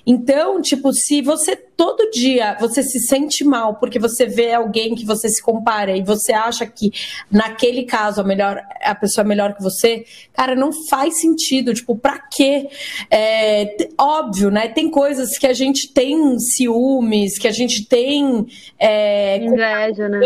[0.06, 5.04] Então, tipo, se você todo dia você se sente mal porque você vê alguém que
[5.04, 6.92] você se compara e você acha que
[7.32, 11.74] naquele caso a melhor a pessoa é melhor que você, cara, não faz sentido.
[11.74, 12.70] Tipo, pra quê?
[13.10, 14.68] É, óbvio, né?
[14.68, 18.46] Tem coisas que a gente tem ciúmes, que a gente tem.
[18.78, 20.20] É, Inveja, né?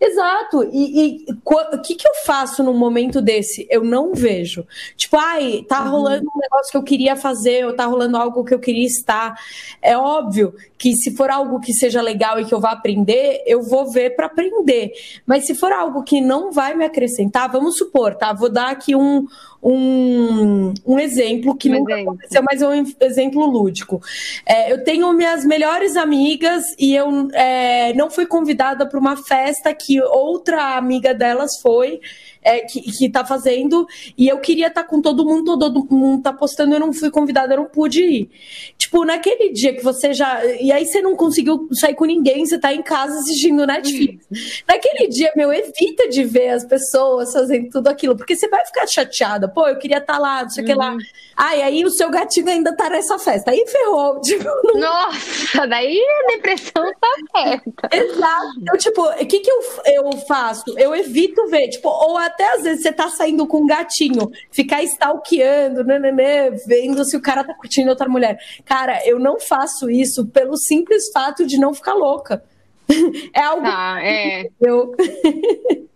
[0.00, 0.64] Exato.
[0.72, 3.66] E o que, que eu faço num momento desse?
[3.68, 4.66] Eu não vejo.
[4.96, 5.90] Tipo, ai, tá uhum.
[5.90, 9.38] rolando um negócio que eu queria fazer, ou tá rolando algo que eu queria estar.
[9.82, 13.62] É óbvio que se for algo que seja legal e que eu vá aprender, eu
[13.62, 14.92] vou ver para aprender.
[15.26, 18.32] Mas se for algo que não vai me acrescentar, vamos supor, tá?
[18.32, 19.26] Vou dar aqui um,
[19.62, 22.12] um, um exemplo que um nunca exemplo.
[22.14, 24.00] aconteceu, mas é um exemplo lúdico.
[24.46, 29.74] É, eu tenho minhas melhores amigas e eu é, não fui convidada para uma festa
[29.74, 32.00] que outra amiga delas foi
[32.42, 36.22] é, que, que tá fazendo, e eu queria estar tá com todo mundo, todo mundo
[36.22, 38.30] tá postando, eu não fui convidada, eu não pude ir.
[38.78, 40.44] Tipo, naquele dia que você já.
[40.44, 44.26] E aí você não conseguiu sair com ninguém, você tá em casa assistindo Netflix.
[44.66, 48.86] Naquele dia, meu, evita de ver as pessoas fazendo tudo aquilo, porque você vai ficar
[48.86, 49.48] chateada.
[49.48, 50.72] Pô, eu queria estar tá lá, não sei o uhum.
[50.72, 50.96] que lá.
[51.36, 53.50] Ai, aí o seu gatinho ainda tá nessa festa.
[53.50, 54.20] Aí ferrou.
[54.30, 54.80] Tipo, não...
[54.80, 57.72] Nossa, daí a depressão tá perto.
[57.90, 58.60] Exato.
[58.60, 60.64] Então, tipo, o que, que eu, eu faço?
[60.78, 64.30] Eu evito ver, tipo, ou a até às vezes você tá saindo com um gatinho,
[64.50, 68.38] ficar stalkeando, nananã, vendo se o cara tá curtindo outra mulher.
[68.64, 72.42] Cara, eu não faço isso pelo simples fato de não ficar louca.
[73.32, 73.62] É algo.
[73.62, 74.48] Tá, é.
[74.60, 74.92] Eu...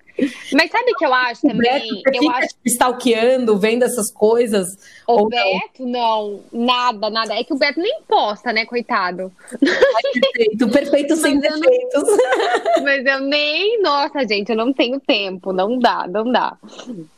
[0.52, 2.02] Mas sabe o que eu acho também?
[2.02, 4.78] Beto, eu acho stalkeando, vendo essas coisas.
[5.06, 6.40] O Beto, não?
[6.52, 6.64] não?
[6.66, 7.34] nada, nada.
[7.34, 9.32] É que o Beto nem posta, né, coitado?
[9.58, 12.02] Perfeito, perfeito sem mas defeitos.
[12.04, 12.84] Não...
[12.84, 16.56] Mas eu nem, nossa, gente, eu não tenho tempo, não dá, não dá.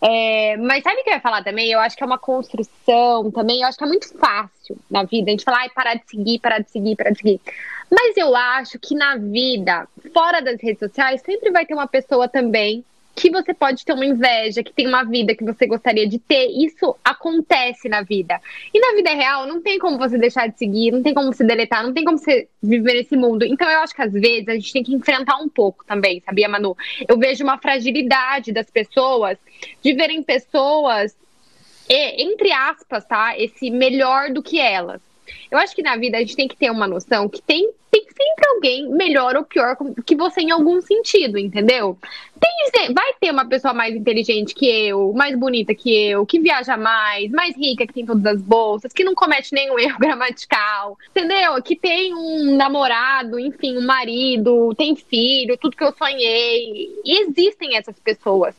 [0.01, 0.57] É...
[0.57, 1.71] Mas sabe o que eu ia falar também?
[1.71, 5.31] Eu acho que é uma construção também, eu acho que é muito fácil na vida
[5.31, 7.41] a gente falar, ai, parar de seguir, parar de seguir, parar de seguir.
[7.91, 12.29] Mas eu acho que na vida, fora das redes sociais, sempre vai ter uma pessoa
[12.29, 12.85] também
[13.17, 16.49] que você pode ter uma inveja, que tem uma vida que você gostaria de ter.
[16.49, 18.39] Isso acontece na vida.
[18.75, 21.43] E na vida real, não tem como você deixar de seguir, não tem como você
[21.43, 23.45] deletar, não tem como você viver nesse mundo.
[23.45, 26.47] Então eu acho que às vezes a gente tem que enfrentar um pouco também, sabia,
[26.47, 26.77] Manu?
[27.09, 29.39] Eu vejo uma fragilidade das pessoas
[29.83, 31.17] de verem pessoas,
[31.89, 33.39] entre aspas, tá?
[33.39, 35.01] Esse melhor do que elas.
[35.51, 38.03] Eu acho que na vida a gente tem que ter uma noção que tem, tem
[38.03, 41.99] sempre alguém melhor ou pior que você em algum sentido, entendeu?
[42.39, 46.77] Tem, vai ter uma pessoa mais inteligente que eu, mais bonita que eu, que viaja
[46.77, 51.63] mais, mais rica, que tem todas as bolsas, que não comete nenhum erro gramatical, entendeu?
[51.63, 56.91] Que tem um namorado, enfim, um marido, tem filho, tudo que eu sonhei.
[57.05, 58.55] E existem essas pessoas.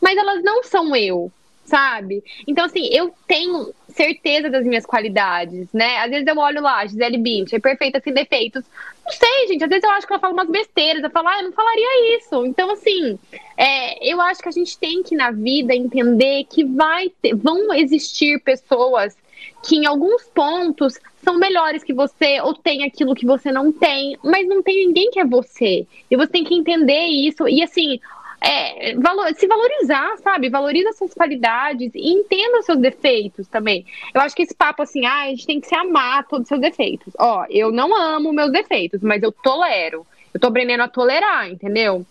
[0.00, 1.32] Mas elas não são eu,
[1.64, 2.22] sabe?
[2.46, 5.98] Então, assim, eu tenho certeza das minhas qualidades, né?
[5.98, 8.62] Às vezes eu olho lá, Gisele Bint, é perfeita sem defeitos.
[9.04, 11.38] Não sei, gente, às vezes eu acho que ela fala umas besteiras, eu falo, ah,
[11.38, 12.44] eu não falaria isso.
[12.44, 13.18] Então, assim,
[13.56, 17.72] é, eu acho que a gente tem que, na vida, entender que vai ter, vão
[17.72, 19.16] existir pessoas
[19.62, 24.16] que em alguns pontos são melhores que você ou tem aquilo que você não tem,
[24.22, 25.86] mas não tem ninguém que é você.
[26.10, 27.48] E você tem que entender isso.
[27.48, 27.98] E assim,
[28.46, 30.48] é, valor, se valorizar, sabe?
[30.48, 33.84] Valoriza suas qualidades e entenda os seus defeitos também.
[34.14, 36.48] Eu acho que esse papo assim, ah, a gente tem que se amar todos os
[36.48, 37.12] seus defeitos.
[37.18, 40.06] Ó, eu não amo meus defeitos, mas eu tolero.
[40.32, 42.06] Eu tô aprendendo a tolerar, entendeu?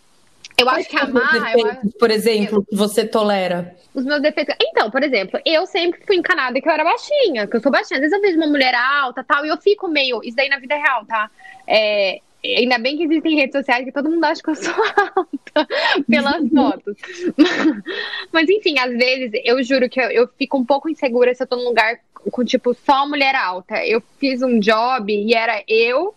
[0.58, 1.32] Eu Quais acho que amar.
[1.32, 2.66] Defeitos, por exemplo, eu...
[2.66, 3.76] que você tolera.
[3.94, 4.56] Os meus defeitos.
[4.62, 7.98] Então, por exemplo, eu sempre fui encanada que eu era baixinha, que eu sou baixinha.
[7.98, 10.22] Às vezes eu vejo uma mulher alta tal, e eu fico meio.
[10.24, 11.30] Isso daí na vida real, tá?
[11.68, 12.20] É,
[12.58, 14.74] ainda bem que existem redes sociais que todo mundo acha que eu sou
[15.16, 15.68] alta
[16.10, 16.96] pelas fotos.
[18.32, 21.48] Mas enfim, às vezes eu juro que eu, eu, fico um pouco insegura se eu
[21.48, 23.86] tô num lugar com, tipo, só mulher alta.
[23.86, 26.14] Eu fiz um job e era eu,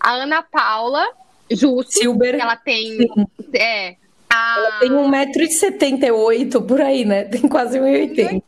[0.00, 1.06] a Ana Paula,
[1.50, 2.34] justo, Silber.
[2.34, 2.96] ela tem.
[2.96, 3.26] Sim.
[3.54, 3.96] É,
[4.30, 7.24] ela tem 1,78m por aí, né?
[7.24, 8.42] Tem quase 1,80m.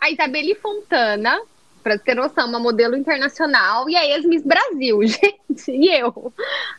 [0.00, 1.40] A Isabelle Fontana,
[1.82, 5.70] pra ter noção, uma modelo internacional, e a ex-Miss Brasil, gente.
[5.70, 6.32] E eu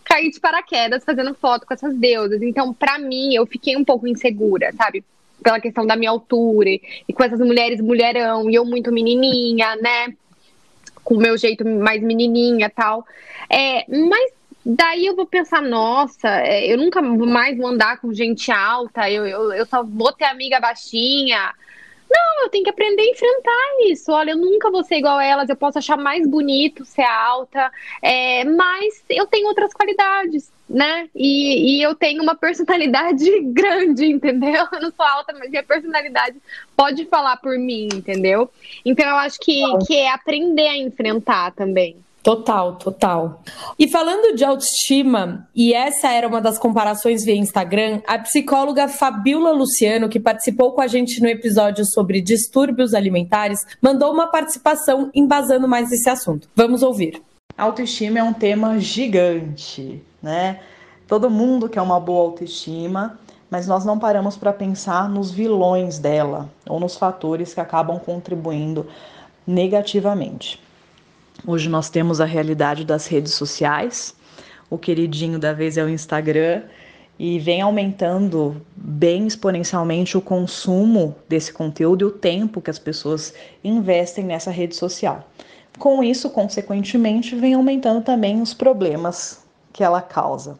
[0.03, 2.41] caí de paraquedas fazendo foto com essas deusas.
[2.41, 5.03] Então, pra mim, eu fiquei um pouco insegura, sabe?
[5.43, 10.13] Pela questão da minha altura e com essas mulheres mulherão, e eu muito menininha, né?
[11.03, 13.05] Com o meu jeito mais menininha tal.
[13.49, 14.31] É, mas
[14.63, 19.25] Daí eu vou pensar, nossa, é, eu nunca mais vou andar com gente alta, eu,
[19.25, 21.51] eu, eu só vou ter amiga baixinha.
[22.11, 24.11] Não, eu tenho que aprender a enfrentar isso.
[24.11, 27.71] Olha, eu nunca vou ser igual a elas, eu posso achar mais bonito ser alta,
[28.01, 31.07] é, mas eu tenho outras qualidades, né?
[31.15, 34.67] E, e eu tenho uma personalidade grande, entendeu?
[34.73, 36.35] Eu não sou alta, mas minha personalidade
[36.75, 38.49] pode falar por mim, entendeu?
[38.83, 41.95] Então eu acho que, que é aprender a enfrentar também.
[42.23, 43.41] Total, total.
[43.79, 49.51] E falando de autoestima, e essa era uma das comparações via Instagram, a psicóloga Fabiola
[49.51, 55.67] Luciano, que participou com a gente no episódio sobre distúrbios alimentares, mandou uma participação embasando
[55.67, 56.47] mais esse assunto.
[56.55, 57.21] Vamos ouvir.
[57.57, 60.59] Autoestima é um tema gigante, né?
[61.07, 66.49] Todo mundo quer uma boa autoestima, mas nós não paramos para pensar nos vilões dela
[66.69, 68.87] ou nos fatores que acabam contribuindo
[69.45, 70.59] negativamente.
[71.45, 74.15] Hoje nós temos a realidade das redes sociais.
[74.69, 76.61] O queridinho da vez é o Instagram
[77.17, 83.33] e vem aumentando bem exponencialmente o consumo desse conteúdo e o tempo que as pessoas
[83.63, 85.27] investem nessa rede social.
[85.79, 90.59] Com isso, consequentemente, vem aumentando também os problemas que ela causa.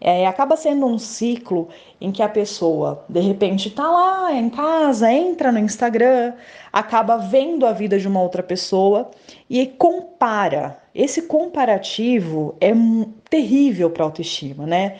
[0.00, 1.68] É, acaba sendo um ciclo
[2.00, 6.34] em que a pessoa, de repente, está lá em casa, entra no Instagram,
[6.72, 9.10] acaba vendo a vida de uma outra pessoa
[9.50, 10.78] e compara.
[10.94, 12.72] Esse comparativo é
[13.28, 14.98] terrível para a autoestima, né?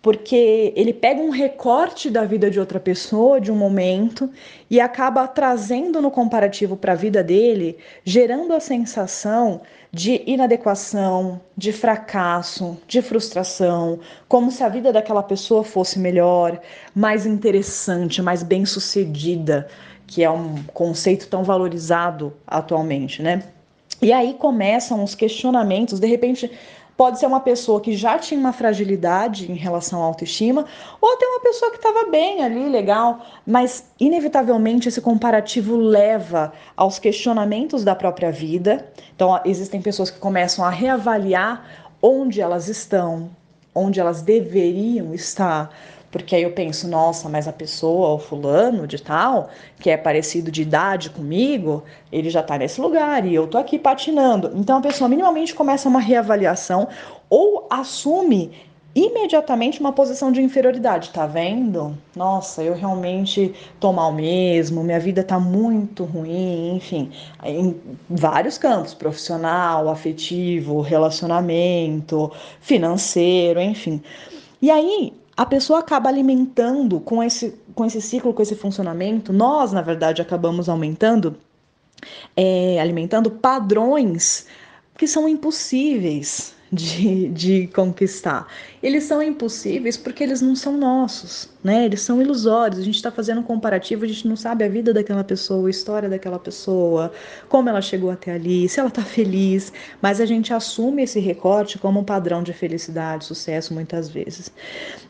[0.00, 4.30] Porque ele pega um recorte da vida de outra pessoa, de um momento,
[4.70, 9.60] e acaba trazendo no comparativo para a vida dele, gerando a sensação
[9.92, 16.60] de inadequação, de fracasso, de frustração, como se a vida daquela pessoa fosse melhor,
[16.94, 19.66] mais interessante, mais bem-sucedida,
[20.06, 23.42] que é um conceito tão valorizado atualmente, né?
[24.00, 26.50] E aí começam os questionamentos, de repente
[26.98, 30.66] pode ser uma pessoa que já tinha uma fragilidade em relação à autoestima,
[31.00, 36.98] ou até uma pessoa que estava bem ali, legal, mas inevitavelmente esse comparativo leva aos
[36.98, 38.84] questionamentos da própria vida.
[39.14, 41.64] Então, existem pessoas que começam a reavaliar
[42.02, 43.30] onde elas estão,
[43.72, 45.70] onde elas deveriam estar,
[46.22, 49.48] porque aí eu penso, nossa, mas a pessoa, o fulano de tal,
[49.80, 53.78] que é parecido de idade comigo, ele já está nesse lugar e eu tô aqui
[53.78, 54.52] patinando.
[54.54, 56.88] Então a pessoa minimamente começa uma reavaliação
[57.30, 58.52] ou assume
[58.94, 61.96] imediatamente uma posição de inferioridade, tá vendo?
[62.16, 67.12] Nossa, eu realmente tô mal mesmo, minha vida tá muito ruim, enfim,
[67.44, 67.76] em
[68.08, 74.02] vários campos, profissional, afetivo, relacionamento, financeiro, enfim.
[74.60, 79.70] E aí, a pessoa acaba alimentando com esse, com esse ciclo, com esse funcionamento, nós,
[79.70, 81.36] na verdade, acabamos aumentando,
[82.36, 84.48] é, alimentando padrões
[84.96, 88.46] que são impossíveis de, de conquistar.
[88.82, 91.84] Eles são impossíveis porque eles não são nossos, né?
[91.84, 92.80] Eles são ilusórios.
[92.80, 95.70] A gente está fazendo um comparativo, a gente não sabe a vida daquela pessoa, a
[95.70, 97.12] história daquela pessoa,
[97.48, 101.78] como ela chegou até ali, se ela está feliz, mas a gente assume esse recorte
[101.78, 104.52] como um padrão de felicidade, sucesso, muitas vezes.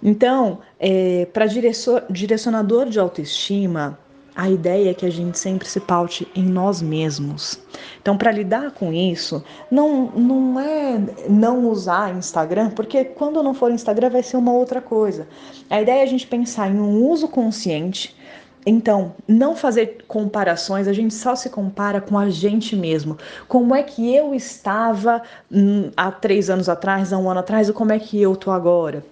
[0.03, 3.99] Então, é, para direcionador de autoestima,
[4.39, 7.61] a ideia é que a gente sempre se paute em nós mesmos.
[8.01, 10.97] Então, para lidar com isso, não, não é
[11.29, 15.27] não usar Instagram, porque quando não for Instagram vai ser uma outra coisa.
[15.69, 18.17] A ideia é a gente pensar em um uso consciente.
[18.65, 23.19] Então, não fazer comparações, a gente só se compara com a gente mesmo.
[23.49, 25.21] Como é que eu estava
[25.51, 28.53] hum, há três anos atrás, há um ano atrás, e como é que eu tô
[28.53, 29.05] agora?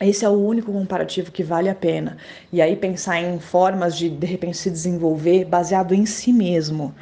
[0.00, 2.18] Esse é o único comparativo que vale a pena.
[2.52, 6.94] E aí pensar em formas de de repente se desenvolver baseado em si mesmo.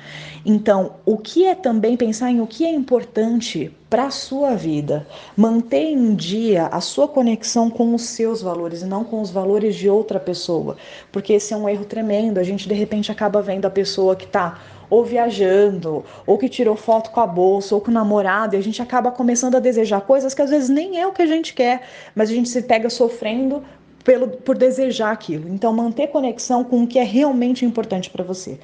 [0.46, 5.06] Então, o que é também pensar em o que é importante para a sua vida.
[5.36, 9.76] Mantenha em dia a sua conexão com os seus valores e não com os valores
[9.76, 10.76] de outra pessoa,
[11.12, 12.38] porque esse é um erro tremendo.
[12.38, 16.76] A gente de repente acaba vendo a pessoa que está ou viajando, ou que tirou
[16.76, 20.00] foto com a bolsa, ou com o namorado, e a gente acaba começando a desejar
[20.02, 21.82] coisas que às vezes nem é o que a gente quer,
[22.14, 23.62] mas a gente se pega sofrendo
[24.04, 25.48] pelo, por desejar aquilo.
[25.48, 28.58] Então, manter conexão com o que é realmente importante para você.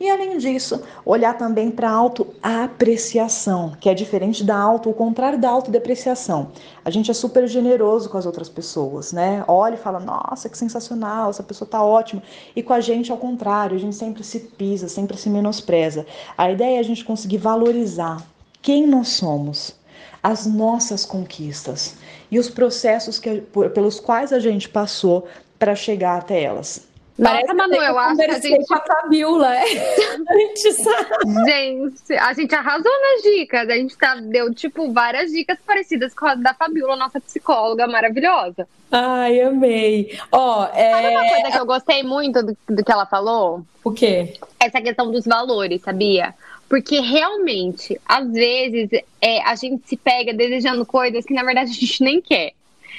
[0.00, 5.38] E além disso, olhar também para a autoapreciação, que é diferente da auto, o contrário
[5.38, 6.50] da autodepreciação.
[6.84, 9.44] A gente é super generoso com as outras pessoas, né?
[9.46, 12.22] Olha e fala, nossa, que sensacional, essa pessoa tá ótima.
[12.56, 16.04] E com a gente, ao contrário, a gente sempre se pisa, sempre se menospreza.
[16.36, 18.22] A ideia é a gente conseguir valorizar
[18.60, 19.76] quem nós somos,
[20.22, 21.96] as nossas conquistas
[22.30, 23.42] e os processos que,
[23.74, 25.26] pelos quais a gente passou
[25.58, 26.93] para chegar até elas.
[27.16, 28.66] Nossa, Manu, eu acho que a gente.
[28.66, 29.60] com a Fabiola, é.
[29.60, 31.44] a gente sabe.
[31.46, 33.68] Gente, a gente arrasou nas dicas.
[33.68, 38.66] A gente tá, deu, tipo, várias dicas parecidas com a da Fabiola, nossa psicóloga maravilhosa.
[38.90, 40.18] Ai, amei.
[40.32, 40.90] Ó, é...
[40.90, 43.62] Sabe uma coisa que eu gostei muito do, do que ela falou?
[43.84, 44.34] O quê?
[44.58, 46.34] Essa questão dos valores, sabia?
[46.68, 51.74] Porque realmente, às vezes, é, a gente se pega desejando coisas que na verdade a
[51.74, 52.52] gente nem quer.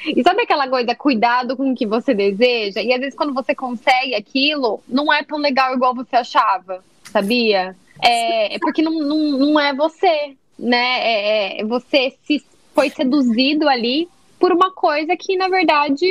[0.06, 2.82] E sabe aquela coisa, cuidado com o que você deseja?
[2.82, 7.76] E às vezes quando você consegue aquilo, não é tão legal igual você achava, sabia?
[8.02, 11.00] É, é porque não, não, não é você, né?
[11.00, 14.08] É, é, você se foi seduzido ali
[14.40, 16.06] por uma coisa que, na verdade,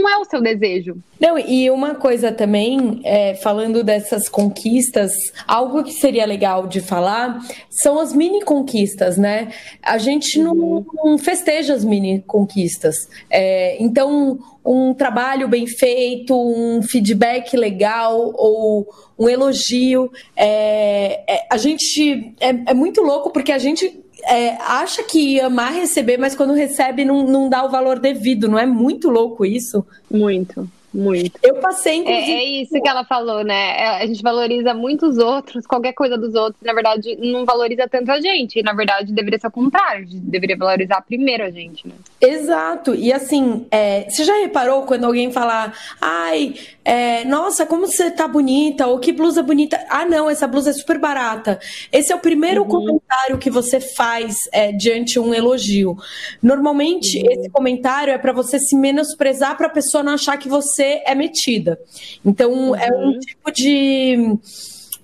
[0.00, 0.96] não é o seu desejo.
[1.18, 5.12] Não, e uma coisa também, é, falando dessas conquistas,
[5.46, 7.38] algo que seria legal de falar
[7.70, 9.48] são as mini conquistas, né?
[9.82, 13.08] A gente não, não festeja as mini conquistas.
[13.30, 18.86] É, então, um trabalho bem feito, um feedback legal ou
[19.18, 25.02] um elogio, é, é a gente é, é muito louco porque a gente é, acha
[25.02, 29.08] que amar receber, mas quando recebe não, não dá o valor devido, não é muito
[29.08, 29.86] louco isso?
[30.10, 30.68] Muito.
[30.96, 31.38] Muito.
[31.42, 32.32] Eu passei, inclusive.
[32.32, 33.78] É, é, isso que ela falou, né?
[33.78, 37.86] É, a gente valoriza muito os outros, qualquer coisa dos outros, na verdade, não valoriza
[37.86, 38.62] tanto a gente.
[38.62, 41.94] Na verdade, deveria ser o contrário, a gente deveria valorizar primeiro a gente, né?
[42.18, 42.94] Exato.
[42.94, 46.54] E assim, é, você já reparou quando alguém fala, ai,
[46.86, 49.84] é, nossa, como você tá bonita, ou que blusa bonita.
[49.90, 51.58] Ah, não, essa blusa é super barata.
[51.90, 52.68] Esse é o primeiro uhum.
[52.68, 55.96] comentário que você faz é, diante de um elogio.
[56.40, 57.32] Normalmente, uhum.
[57.32, 61.12] esse comentário é para você se menosprezar para a pessoa não achar que você é
[61.12, 61.76] metida.
[62.24, 62.76] Então, uhum.
[62.76, 63.18] é um uhum.
[63.18, 64.38] tipo de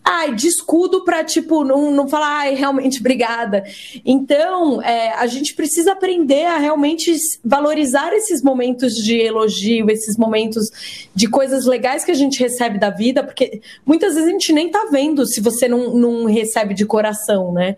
[0.05, 3.65] ai, de escudo para tipo, não, não falar, ai, realmente, obrigada.
[4.05, 10.71] Então, é, a gente precisa aprender a realmente valorizar esses momentos de elogio, esses momentos
[11.15, 14.71] de coisas legais que a gente recebe da vida, porque muitas vezes a gente nem
[14.71, 17.77] tá vendo se você não, não recebe de coração, né?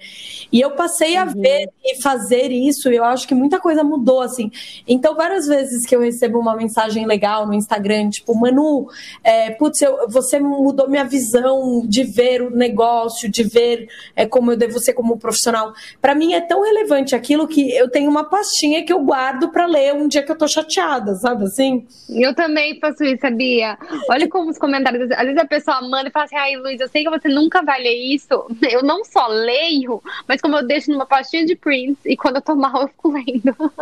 [0.51, 1.33] E eu passei a uhum.
[1.33, 4.51] ver e fazer isso, e eu acho que muita coisa mudou, assim.
[4.89, 8.89] Então, várias vezes que eu recebo uma mensagem legal no Instagram, tipo, Manu,
[9.23, 14.53] é, putz, eu, você mudou minha visão de ver o negócio, de ver é, como
[14.53, 15.73] eu devo ser como profissional.
[16.01, 19.67] Para mim é tão relevante aquilo que eu tenho uma pastinha que eu guardo para
[19.67, 21.87] ler um dia que eu tô chateada, sabe assim?
[22.09, 23.77] Eu também faço isso, sabia?
[24.11, 26.89] Olha como os comentários, às vezes a pessoa manda e fala assim: "Ai, Luiz, eu
[26.89, 28.47] sei que você nunca vai ler isso".
[28.71, 32.43] Eu não só leio, mas como eu deixo numa pastinha de prints e quando eu
[32.43, 33.73] tô mal eu fico lendo.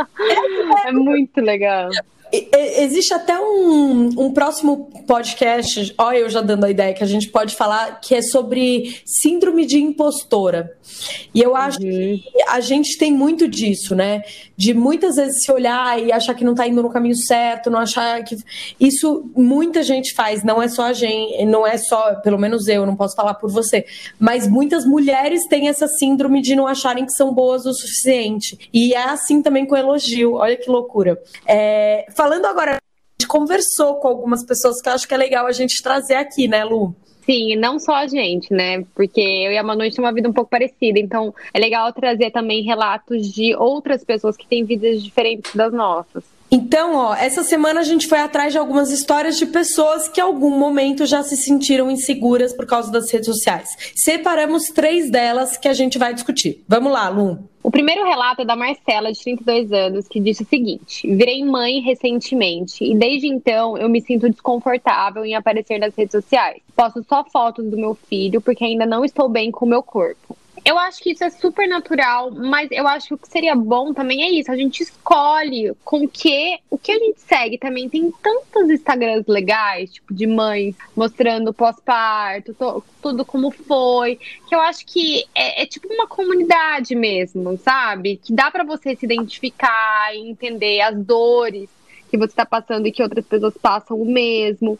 [0.84, 1.90] É, é muito legal.
[2.32, 7.28] Existe até um, um próximo podcast, olha eu já dando a ideia, que a gente
[7.28, 10.74] pode falar, que é sobre síndrome de impostora.
[11.34, 11.84] E eu acho uhum.
[11.84, 14.22] que a gente tem muito disso, né?
[14.56, 17.78] De muitas vezes se olhar e achar que não tá indo no caminho certo, não
[17.78, 18.36] achar que.
[18.80, 22.86] Isso muita gente faz, não é só a gente, não é só, pelo menos eu,
[22.86, 23.84] não posso falar por você.
[24.18, 28.70] Mas muitas mulheres têm essa síndrome de não acharem que são boas o suficiente.
[28.72, 31.20] E é assim também com elogio, olha que loucura.
[31.46, 32.78] É falando agora, a
[33.20, 36.46] gente conversou com algumas pessoas que eu acho que é legal a gente trazer aqui,
[36.46, 36.94] né, Lu?
[37.26, 38.84] Sim, não só a gente, né?
[38.94, 41.00] Porque eu e a Manu temos uma vida um pouco parecida.
[41.00, 46.22] Então, é legal trazer também relatos de outras pessoas que têm vidas diferentes das nossas.
[46.54, 50.22] Então, ó, essa semana a gente foi atrás de algumas histórias de pessoas que em
[50.22, 53.70] algum momento já se sentiram inseguras por causa das redes sociais.
[53.96, 56.62] Separamos três delas que a gente vai discutir.
[56.68, 57.38] Vamos lá, Lu.
[57.62, 61.80] O primeiro relato é da Marcela, de 32 anos, que disse o seguinte: Virei mãe
[61.80, 66.60] recentemente e desde então eu me sinto desconfortável em aparecer nas redes sociais.
[66.76, 70.36] Posto só fotos do meu filho porque ainda não estou bem com o meu corpo.
[70.64, 73.92] Eu acho que isso é super natural, mas eu acho que o que seria bom
[73.92, 74.50] também é isso.
[74.50, 77.88] A gente escolhe com que o que a gente segue também.
[77.88, 82.56] Tem tantos Instagrams legais, tipo de mães mostrando pós-parto,
[83.02, 84.16] tudo como foi,
[84.48, 88.20] que eu acho que é, é, tipo uma comunidade mesmo, sabe?
[88.22, 91.68] Que dá para você se identificar e entender as dores
[92.08, 94.78] que você está passando e que outras pessoas passam o mesmo.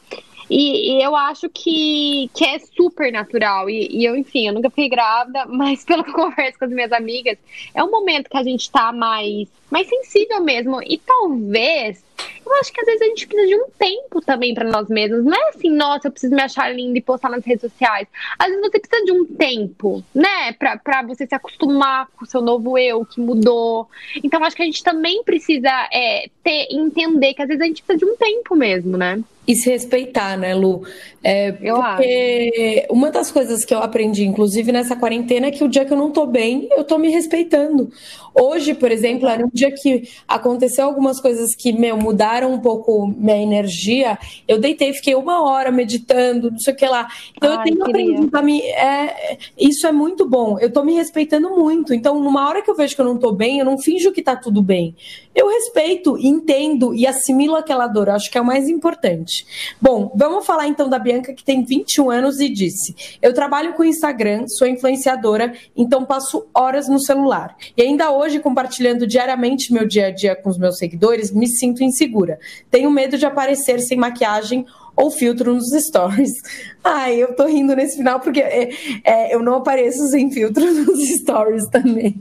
[0.55, 3.71] E, e, eu acho que, que é super natural.
[3.71, 6.71] E, e, eu, enfim, eu nunca fiquei grávida, mas pelo que eu converso com as
[6.71, 7.39] minhas amigas,
[7.75, 10.83] é um momento que a gente tá mais, mais sensível mesmo.
[10.83, 12.05] E talvez
[12.45, 15.25] eu acho que às vezes a gente precisa de um tempo também para nós mesmos.
[15.25, 18.07] Não é assim, nossa, eu preciso me achar linda e postar nas redes sociais.
[18.39, 20.53] Às vezes você precisa de um tempo, né?
[20.59, 23.89] Pra, pra você se acostumar com o seu novo eu que mudou.
[24.23, 27.83] Então acho que a gente também precisa é, ter, entender que às vezes a gente
[27.83, 29.23] precisa de um tempo mesmo, né?
[29.47, 30.83] E se respeitar, né, Lu?
[31.25, 32.93] É, eu porque acho.
[32.93, 35.97] uma das coisas que eu aprendi, inclusive nessa quarentena, é que o dia que eu
[35.97, 37.91] não tô bem, eu tô me respeitando.
[38.35, 43.07] Hoje, por exemplo, era um dia que aconteceu algumas coisas que, meu, mudaram um pouco
[43.07, 44.19] minha energia.
[44.49, 47.09] Eu deitei, fiquei uma hora meditando, não sei o que lá.
[47.37, 48.61] Então Ai, eu tenho aprendido pra mim.
[48.61, 50.59] É, isso é muito bom.
[50.59, 51.93] Eu tô me respeitando muito.
[51.93, 54.23] Então, numa hora que eu vejo que eu não tô bem, eu não finjo que
[54.23, 54.97] tá tudo bem.
[55.35, 58.09] Eu respeito, entendo e assimilo aquela dor.
[58.09, 59.32] Eu acho que é o mais importante.
[59.81, 63.85] Bom, vamos falar então da Bianca, que tem 21 anos e disse: Eu trabalho com
[63.85, 67.57] Instagram, sou influenciadora, então passo horas no celular.
[67.77, 71.83] E ainda hoje, compartilhando diariamente meu dia a dia com os meus seguidores, me sinto
[71.83, 72.39] insegura.
[72.71, 74.67] Tenho medo de aparecer sem maquiagem
[74.97, 76.33] ou filtro nos stories.
[76.85, 78.71] Ai, eu tô rindo nesse final porque é,
[79.05, 82.15] é, eu não apareço sem filtro nos stories também.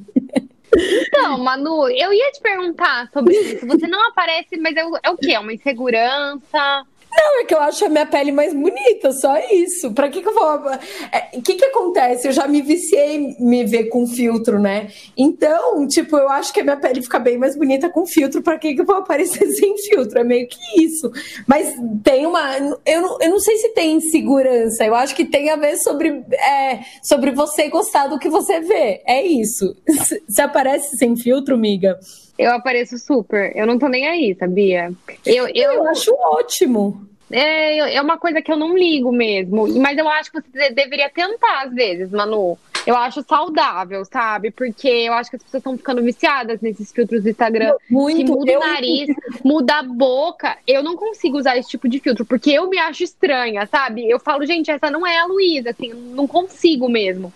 [0.74, 3.66] Então, Manu, eu ia te perguntar sobre isso.
[3.68, 5.34] Você não aparece, mas é o, é o quê?
[5.34, 6.86] É uma insegurança?
[7.14, 9.91] Não, é que eu acho a minha pele mais bonita, só isso.
[9.91, 10.43] Pra que que eu vou.
[10.43, 10.70] O
[11.12, 12.28] é, que que acontece?
[12.28, 14.89] Eu já me viciei me ver com filtro, né?
[15.18, 18.41] Então, tipo, eu acho que a minha pele fica bem mais bonita com filtro.
[18.41, 20.20] Pra que que eu vou aparecer sem filtro?
[20.20, 21.12] É meio que isso.
[21.45, 22.55] Mas tem uma.
[22.86, 24.86] Eu não, eu não sei se tem insegurança.
[24.86, 29.01] Eu acho que tem a ver sobre, é, sobre você gostar do que você vê.
[29.05, 29.76] É isso.
[30.28, 31.99] Você aparece sem filtro, miga?
[32.42, 33.56] Eu apareço super.
[33.56, 34.92] Eu não tô nem aí, sabia?
[35.24, 35.74] Eu, eu...
[35.74, 37.08] eu acho ótimo.
[37.30, 39.68] É, é uma coisa que eu não ligo mesmo.
[39.80, 42.58] Mas eu acho que você deveria tentar às vezes, Manu.
[42.86, 44.50] Eu acho saudável, sabe?
[44.50, 47.76] Porque eu acho que as pessoas estão ficando viciadas nesses filtros do Instagram.
[47.88, 48.26] Muito.
[48.26, 50.58] Que muda o nariz, muda a boca.
[50.68, 54.10] Eu não consigo usar esse tipo de filtro, porque eu me acho estranha, sabe?
[54.10, 57.32] Eu falo, gente, essa não é a Luísa, assim, não consigo mesmo.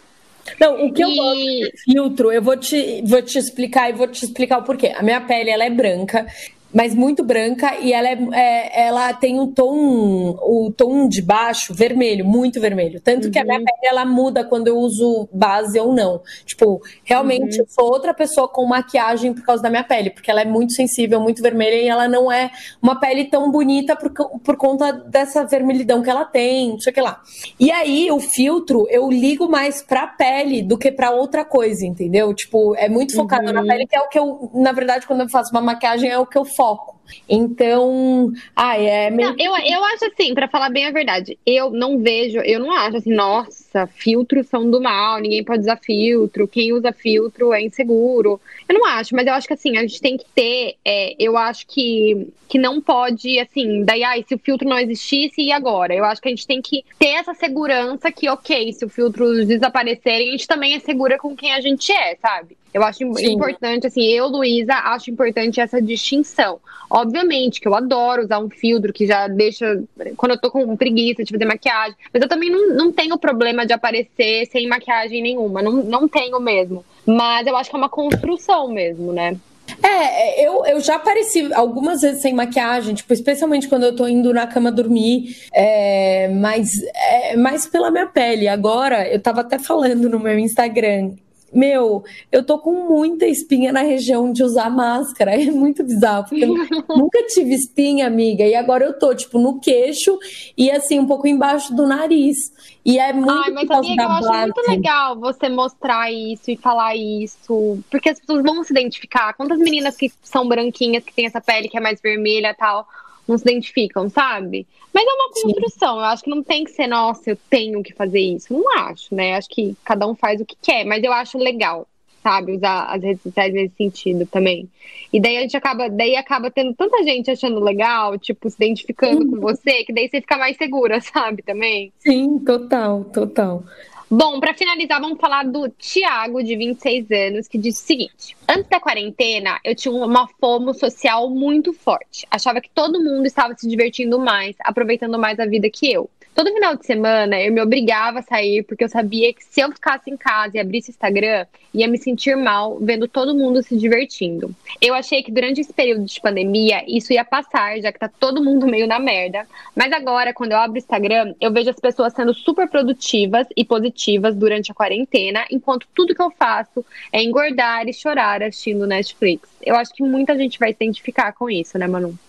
[0.60, 1.04] Não, o que e...
[1.04, 4.64] eu gosto de filtro, eu vou te, vou te explicar e vou te explicar o
[4.64, 4.94] porquê.
[4.96, 6.26] A minha pele ela é branca
[6.74, 11.74] mas muito branca e ela, é, é, ela tem um tom, o tom de baixo
[11.74, 13.00] vermelho, muito vermelho.
[13.00, 13.32] Tanto uhum.
[13.32, 13.66] que a minha uhum.
[13.66, 16.22] pele ela muda quando eu uso base ou não.
[16.46, 17.64] Tipo, realmente uhum.
[17.64, 20.74] eu sou outra pessoa com maquiagem por causa da minha pele, porque ela é muito
[20.74, 22.52] sensível, muito vermelha e ela não é
[22.82, 26.94] uma pele tão bonita por, por conta dessa vermelhidão que ela tem, não sei o
[26.94, 27.22] que lá.
[27.60, 32.34] E aí o filtro eu ligo mais pra pele do que pra outra coisa, entendeu?
[32.34, 33.54] Tipo, é muito focado uhum.
[33.54, 36.18] na pele, que é o que eu, na verdade, quando eu faço uma maquiagem, é
[36.18, 36.96] o que eu foco.
[37.28, 39.30] Então, ah, é meio...
[39.30, 42.72] não, eu, eu acho assim, para falar bem a verdade, eu não vejo, eu não
[42.72, 47.62] acho assim, nossa, filtros são do mal, ninguém pode usar filtro, quem usa filtro é
[47.62, 48.40] inseguro.
[48.68, 51.38] Eu não acho, mas eu acho que assim, a gente tem que ter, é, eu
[51.38, 55.94] acho que, que não pode, assim, daí, ai, se o filtro não existisse, e agora?
[55.94, 59.46] Eu acho que a gente tem que ter essa segurança que, ok, se o filtro
[59.46, 62.58] desaparecerem, a gente também é segura com quem a gente é, sabe?
[62.76, 63.32] Eu acho Sim.
[63.32, 66.60] importante, assim, eu, Luísa, acho importante essa distinção.
[66.90, 69.82] Obviamente que eu adoro usar um filtro que já deixa.
[70.18, 71.96] Quando eu tô com preguiça de fazer maquiagem.
[72.14, 75.62] Mas eu também não, não tenho problema de aparecer sem maquiagem nenhuma.
[75.62, 76.84] Não, não tenho mesmo.
[77.06, 79.38] Mas eu acho que é uma construção mesmo, né?
[79.82, 84.34] É, eu, eu já apareci algumas vezes sem maquiagem, tipo, especialmente quando eu tô indo
[84.34, 88.50] na cama dormir, é, mas é, mais pela minha pele.
[88.50, 91.14] Agora, eu tava até falando no meu Instagram,
[91.54, 95.36] meu, eu tô com muita espinha na região de usar máscara.
[95.46, 96.56] É muito bizarro, porque eu
[96.96, 98.44] nunca tive espinha, amiga.
[98.44, 100.18] E agora eu tô, tipo, no queixo
[100.58, 102.36] e assim, um pouco embaixo do nariz.
[102.84, 106.96] E é muito Ai, mas amiga, eu acho muito legal você mostrar isso e falar
[106.96, 107.80] isso.
[107.92, 109.34] Porque as pessoas vão se identificar.
[109.34, 112.88] Quantas meninas que são branquinhas, que tem essa pele que é mais vermelha e tal,
[113.28, 114.68] não se identificam, sabe?
[114.94, 115.94] Mas é uma construção.
[115.96, 116.00] Sim.
[116.00, 118.54] Eu acho que não tem que ser, nossa, eu tenho que fazer isso.
[118.54, 119.36] Não acho, né?
[119.36, 121.88] Acho que cada um faz o que quer, mas eu acho legal,
[122.24, 122.56] sabe?
[122.56, 124.70] Usar as redes sociais nesse sentido também.
[125.12, 129.24] E daí a gente acaba, daí acaba tendo tanta gente achando legal, tipo, se identificando
[129.24, 129.32] Sim.
[129.32, 131.42] com você, que daí você fica mais segura, sabe?
[131.42, 131.92] Também.
[132.00, 133.64] Sim, total, total.
[134.10, 138.70] Bom, para finalizar, vamos falar do Tiago, de 26 anos, que diz o seguinte: Antes
[138.70, 142.28] da quarentena, eu tinha uma fomo social muito forte.
[142.30, 146.08] Achava que todo mundo estava se divertindo mais, aproveitando mais a vida que eu.
[146.36, 149.72] Todo final de semana eu me obrigava a sair porque eu sabia que se eu
[149.72, 154.54] ficasse em casa e abrisse Instagram, ia me sentir mal vendo todo mundo se divertindo.
[154.82, 158.44] Eu achei que durante esse período de pandemia isso ia passar, já que tá todo
[158.44, 159.48] mundo meio na merda.
[159.74, 163.64] Mas agora, quando eu abro o Instagram, eu vejo as pessoas sendo super produtivas e
[163.64, 169.48] positivas durante a quarentena, enquanto tudo que eu faço é engordar e chorar assistindo Netflix.
[169.62, 172.20] Eu acho que muita gente vai se identificar com isso, né, Manu?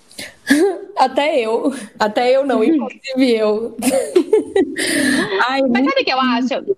[0.97, 1.73] Até eu.
[1.99, 3.77] Até eu não, inclusive eu.
[5.49, 6.77] Ai, Mas sabe o que eu acho?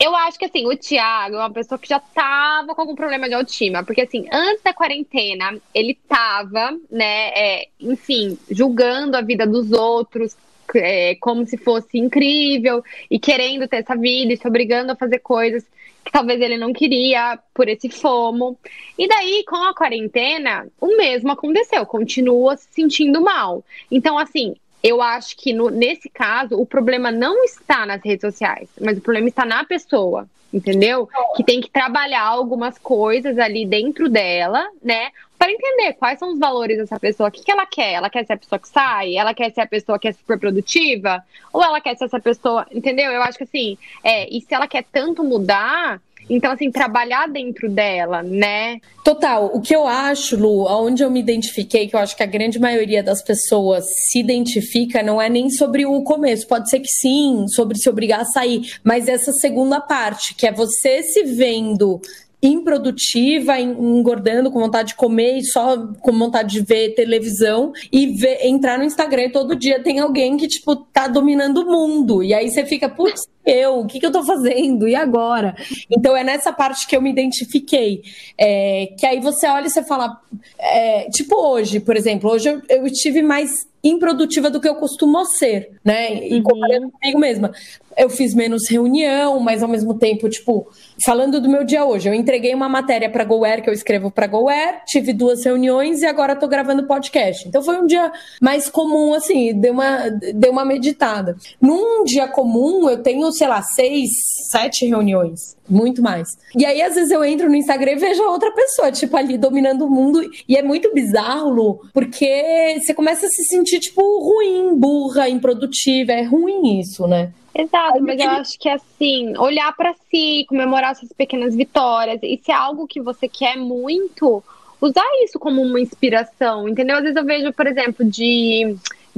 [0.00, 3.28] Eu acho que assim, o Thiago é uma pessoa que já tava com algum problema
[3.28, 3.82] de autoestima.
[3.82, 10.36] Porque, assim, antes da quarentena, ele tava, né, é, enfim, julgando a vida dos outros,
[10.74, 15.18] é, como se fosse incrível e querendo ter essa vida e se obrigando a fazer
[15.18, 15.64] coisas
[16.04, 18.58] que talvez ele não queria por esse fomo.
[18.98, 23.64] E daí, com a quarentena, o mesmo aconteceu, continua se sentindo mal.
[23.90, 28.68] Então, assim, eu acho que no, nesse caso, o problema não está nas redes sociais,
[28.80, 31.08] mas o problema está na pessoa, entendeu?
[31.36, 35.10] Que tem que trabalhar algumas coisas ali dentro dela, né?
[35.38, 37.92] para entender quais são os valores dessa pessoa, o que, que ela quer.
[37.92, 39.14] Ela quer ser a pessoa que sai?
[39.14, 41.22] Ela quer ser a pessoa que é super produtiva?
[41.52, 43.12] Ou ela quer ser essa pessoa, entendeu?
[43.12, 47.70] Eu acho que assim, é, e se ela quer tanto mudar, então, assim, trabalhar dentro
[47.70, 48.80] dela, né?
[49.02, 49.50] Total.
[49.54, 52.58] O que eu acho, Lu, onde eu me identifiquei, que eu acho que a grande
[52.58, 56.46] maioria das pessoas se identifica, não é nem sobre o começo.
[56.46, 60.52] Pode ser que sim, sobre se obrigar a sair, mas essa segunda parte, que é
[60.52, 62.00] você se vendo
[62.42, 68.46] improdutiva, engordando, com vontade de comer e só com vontade de ver televisão e ver,
[68.46, 72.22] entrar no Instagram todo dia tem alguém que, tipo, tá dominando o mundo.
[72.22, 74.86] E aí você fica, putz, eu, o que, que eu tô fazendo?
[74.86, 75.56] E agora?
[75.90, 78.02] Então é nessa parte que eu me identifiquei.
[78.36, 80.20] É, que aí você olha e você fala,
[80.58, 83.50] é, tipo hoje, por exemplo, hoje eu, eu estive mais
[83.82, 86.26] improdutiva do que eu costumo ser, né?
[86.26, 86.42] E uhum.
[86.42, 87.52] comparando comigo mesma.
[87.96, 90.68] Eu fiz menos reunião, mas ao mesmo tempo, tipo,
[91.04, 94.28] falando do meu dia hoje, eu entreguei uma matéria para GoWare que eu escrevo para
[94.28, 97.48] GoWare, tive duas reuniões e agora tô gravando podcast.
[97.48, 101.36] Então foi um dia mais comum, assim, deu uma, deu uma meditada.
[101.60, 104.10] Num dia comum, eu tenho, sei lá, seis,
[104.48, 106.28] sete reuniões, muito mais.
[106.56, 109.82] E aí, às vezes, eu entro no Instagram e vejo outra pessoa, tipo, ali dominando
[109.82, 110.20] o mundo.
[110.48, 116.12] E é muito bizarro, Lu, porque você começa a se sentir, tipo, ruim, burra, improdutiva.
[116.12, 117.32] É ruim isso, né?
[117.54, 122.40] Exato, mas eu acho que é assim, olhar para si, comemorar suas pequenas vitórias, e
[122.40, 124.44] se é algo que você quer muito,
[124.80, 126.96] usar isso como uma inspiração, entendeu?
[126.96, 128.76] Às vezes eu vejo, por exemplo, de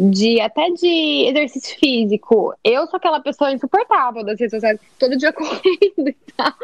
[0.09, 2.55] de até de exercício físico.
[2.65, 6.55] Eu sou aquela pessoa insuportável das redes sociais, todo dia correndo e tal.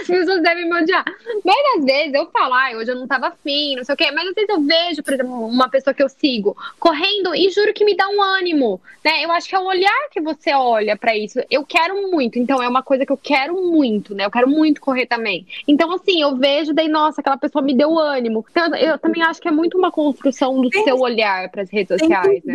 [0.00, 1.04] As pessoas devem me odiar.
[1.44, 4.10] Mas às vezes eu falo, ai, hoje eu não tava afim, não sei o quê.
[4.12, 7.74] Mas às vezes eu vejo, por exemplo, uma pessoa que eu sigo correndo e juro
[7.74, 9.24] que me dá um ânimo, né?
[9.24, 11.40] Eu acho que é o olhar que você olha para isso.
[11.50, 14.24] Eu quero muito, então é uma coisa que eu quero muito, né?
[14.24, 15.44] Eu quero muito correr também.
[15.66, 18.46] Então, assim, eu vejo, daí, nossa, aquela pessoa me deu ânimo.
[18.50, 22.00] Então, eu também acho que é muito uma construção do seu olhar para as redes
[22.00, 22.54] sociais, né?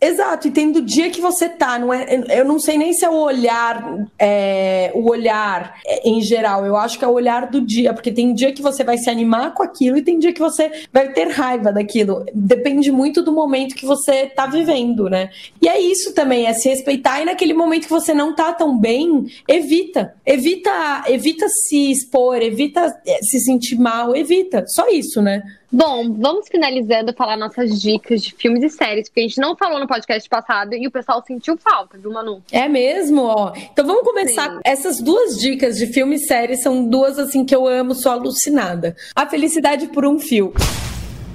[0.00, 3.04] Exato, e tem do dia que você tá, não é, eu não sei nem se
[3.04, 7.50] é o olhar, é, o olhar é, em geral, eu acho que é o olhar
[7.50, 10.32] do dia, porque tem dia que você vai se animar com aquilo e tem dia
[10.32, 12.24] que você vai ter raiva daquilo.
[12.34, 15.30] Depende muito do momento que você tá vivendo, né?
[15.60, 18.78] E é isso também, é se respeitar e naquele momento que você não tá tão
[18.78, 20.14] bem, evita.
[20.24, 24.64] Evita, evita se expor, evita é, se sentir mal, evita.
[24.66, 25.42] Só isso, né?
[25.72, 29.78] Bom, vamos finalizando falar nossas dicas de filmes e séries, porque a gente não falou
[29.78, 32.42] no podcast passado e o pessoal sentiu falta, viu, Manu?
[32.50, 33.52] É mesmo, ó.
[33.72, 34.50] Então vamos começar.
[34.50, 34.58] Sim.
[34.64, 38.96] Essas duas dicas de filme e série são duas assim que eu amo, sou alucinada.
[39.14, 40.52] A Felicidade por um Fio.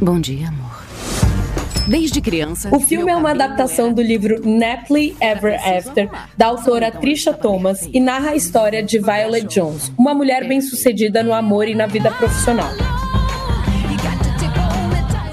[0.01, 0.83] Bom dia, amor.
[1.87, 2.75] Desde criança.
[2.75, 8.01] O filme é uma adaptação do livro Napoli Ever After, da autora Trisha Thomas, e
[8.01, 12.71] narra a história de Violet Jones, uma mulher bem-sucedida no amor e na vida profissional.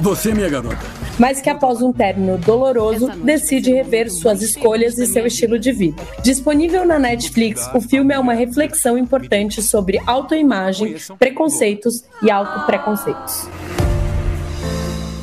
[0.02, 0.80] Você, minha garota.
[1.16, 6.02] Mas que após um término doloroso, decide rever suas escolhas e seu estilo de vida.
[6.24, 13.48] Disponível na Netflix, o filme é uma reflexão importante sobre autoimagem, preconceitos e autopreconceitos.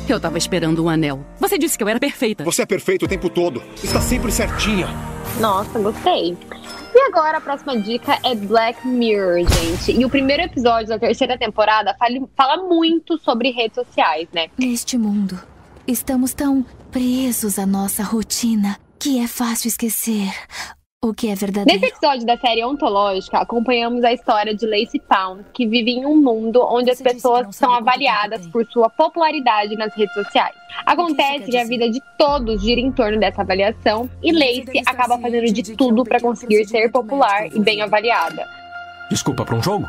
[0.08, 1.20] Eu tava esperando um anel.
[1.38, 2.42] Você disse que eu era perfeita.
[2.42, 3.62] Você é perfeita o tempo todo.
[3.84, 4.88] Está sempre certinha.
[5.38, 6.34] Nossa, gostei.
[6.92, 9.92] E agora a próxima dica é Black Mirror, gente.
[9.92, 14.48] E o primeiro episódio da terceira temporada fala, fala muito sobre redes sociais, né?
[14.58, 15.40] Neste mundo,
[15.86, 20.30] estamos tão presos à nossa rotina que é fácil esquecer
[21.02, 21.80] O que é verdadeiro?
[21.80, 26.14] Nesse episódio da série Ontológica, acompanhamos a história de Lacey Pound, que vive em um
[26.14, 30.54] mundo onde as pessoas são avaliadas por sua popularidade nas redes sociais.
[30.84, 35.50] Acontece que a vida de todos gira em torno dessa avaliação e Lacey acaba fazendo
[35.50, 38.46] de tudo para conseguir ser popular e bem avaliada.
[39.08, 39.88] Desculpa para um jogo?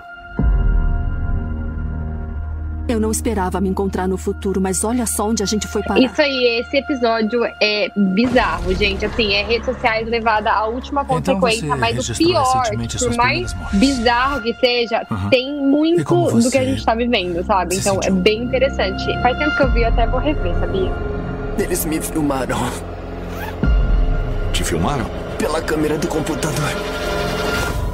[2.92, 6.00] Eu não esperava me encontrar no futuro, mas olha só onde a gente foi parar.
[6.02, 9.06] Isso aí, esse episódio é bizarro, gente.
[9.06, 12.64] Assim, é redes sociais levada à última Então consequência, você mas o pior,
[13.00, 15.30] por mais bizarro que seja, Aham.
[15.30, 17.78] tem muito do que a gente tá vivendo, sabe?
[17.78, 18.16] Então é sentiu?
[18.22, 19.06] bem interessante.
[19.22, 20.92] Faz tempo que eu vi, até vou rever, sabia?
[21.58, 22.58] Eles me filmaram
[24.52, 25.06] Te filmaram?
[25.38, 26.70] pela câmera do computador.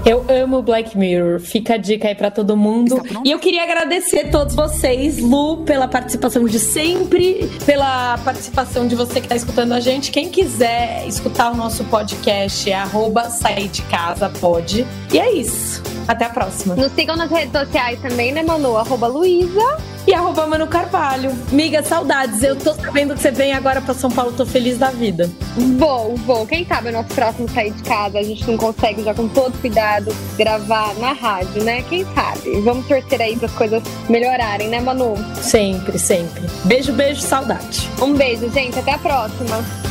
[0.08, 1.38] Eu amo Black Mirror.
[1.41, 3.03] Fica a dica aí pra todo mundo.
[3.26, 8.95] E eu queria agradecer a todos vocês, Lu, pela participação de sempre, pela participação de
[8.95, 10.10] você que tá escutando a gente.
[10.10, 14.88] Quem quiser escutar o nosso podcast é arroba sair de casa, pode.
[15.12, 15.84] E é isso.
[16.08, 16.74] Até a próxima.
[16.74, 18.78] Nos sigam nas redes sociais também, né, Manu?
[18.78, 19.96] Arroba Luísa.
[20.08, 21.38] E arroba Mano Carvalho.
[21.51, 22.41] Miga, saudades.
[22.41, 24.32] Eu tô sabendo que você vem agora pra São Paulo.
[24.32, 25.30] Tô feliz da vida.
[25.78, 26.47] Vou, vou.
[26.47, 29.60] Quem sabe o nosso próximo sair de casa, a gente não consegue já com todo
[29.60, 31.84] cuidado gravar na rádio, né?
[31.89, 32.62] Quem sabe?
[32.62, 35.14] Vamos torcer aí para as coisas melhorarem, né, Manu?
[35.41, 36.43] Sempre, sempre.
[36.64, 37.89] Beijo, beijo, saudade.
[38.01, 38.80] Um beijo, gente.
[38.80, 39.86] Até a próxima.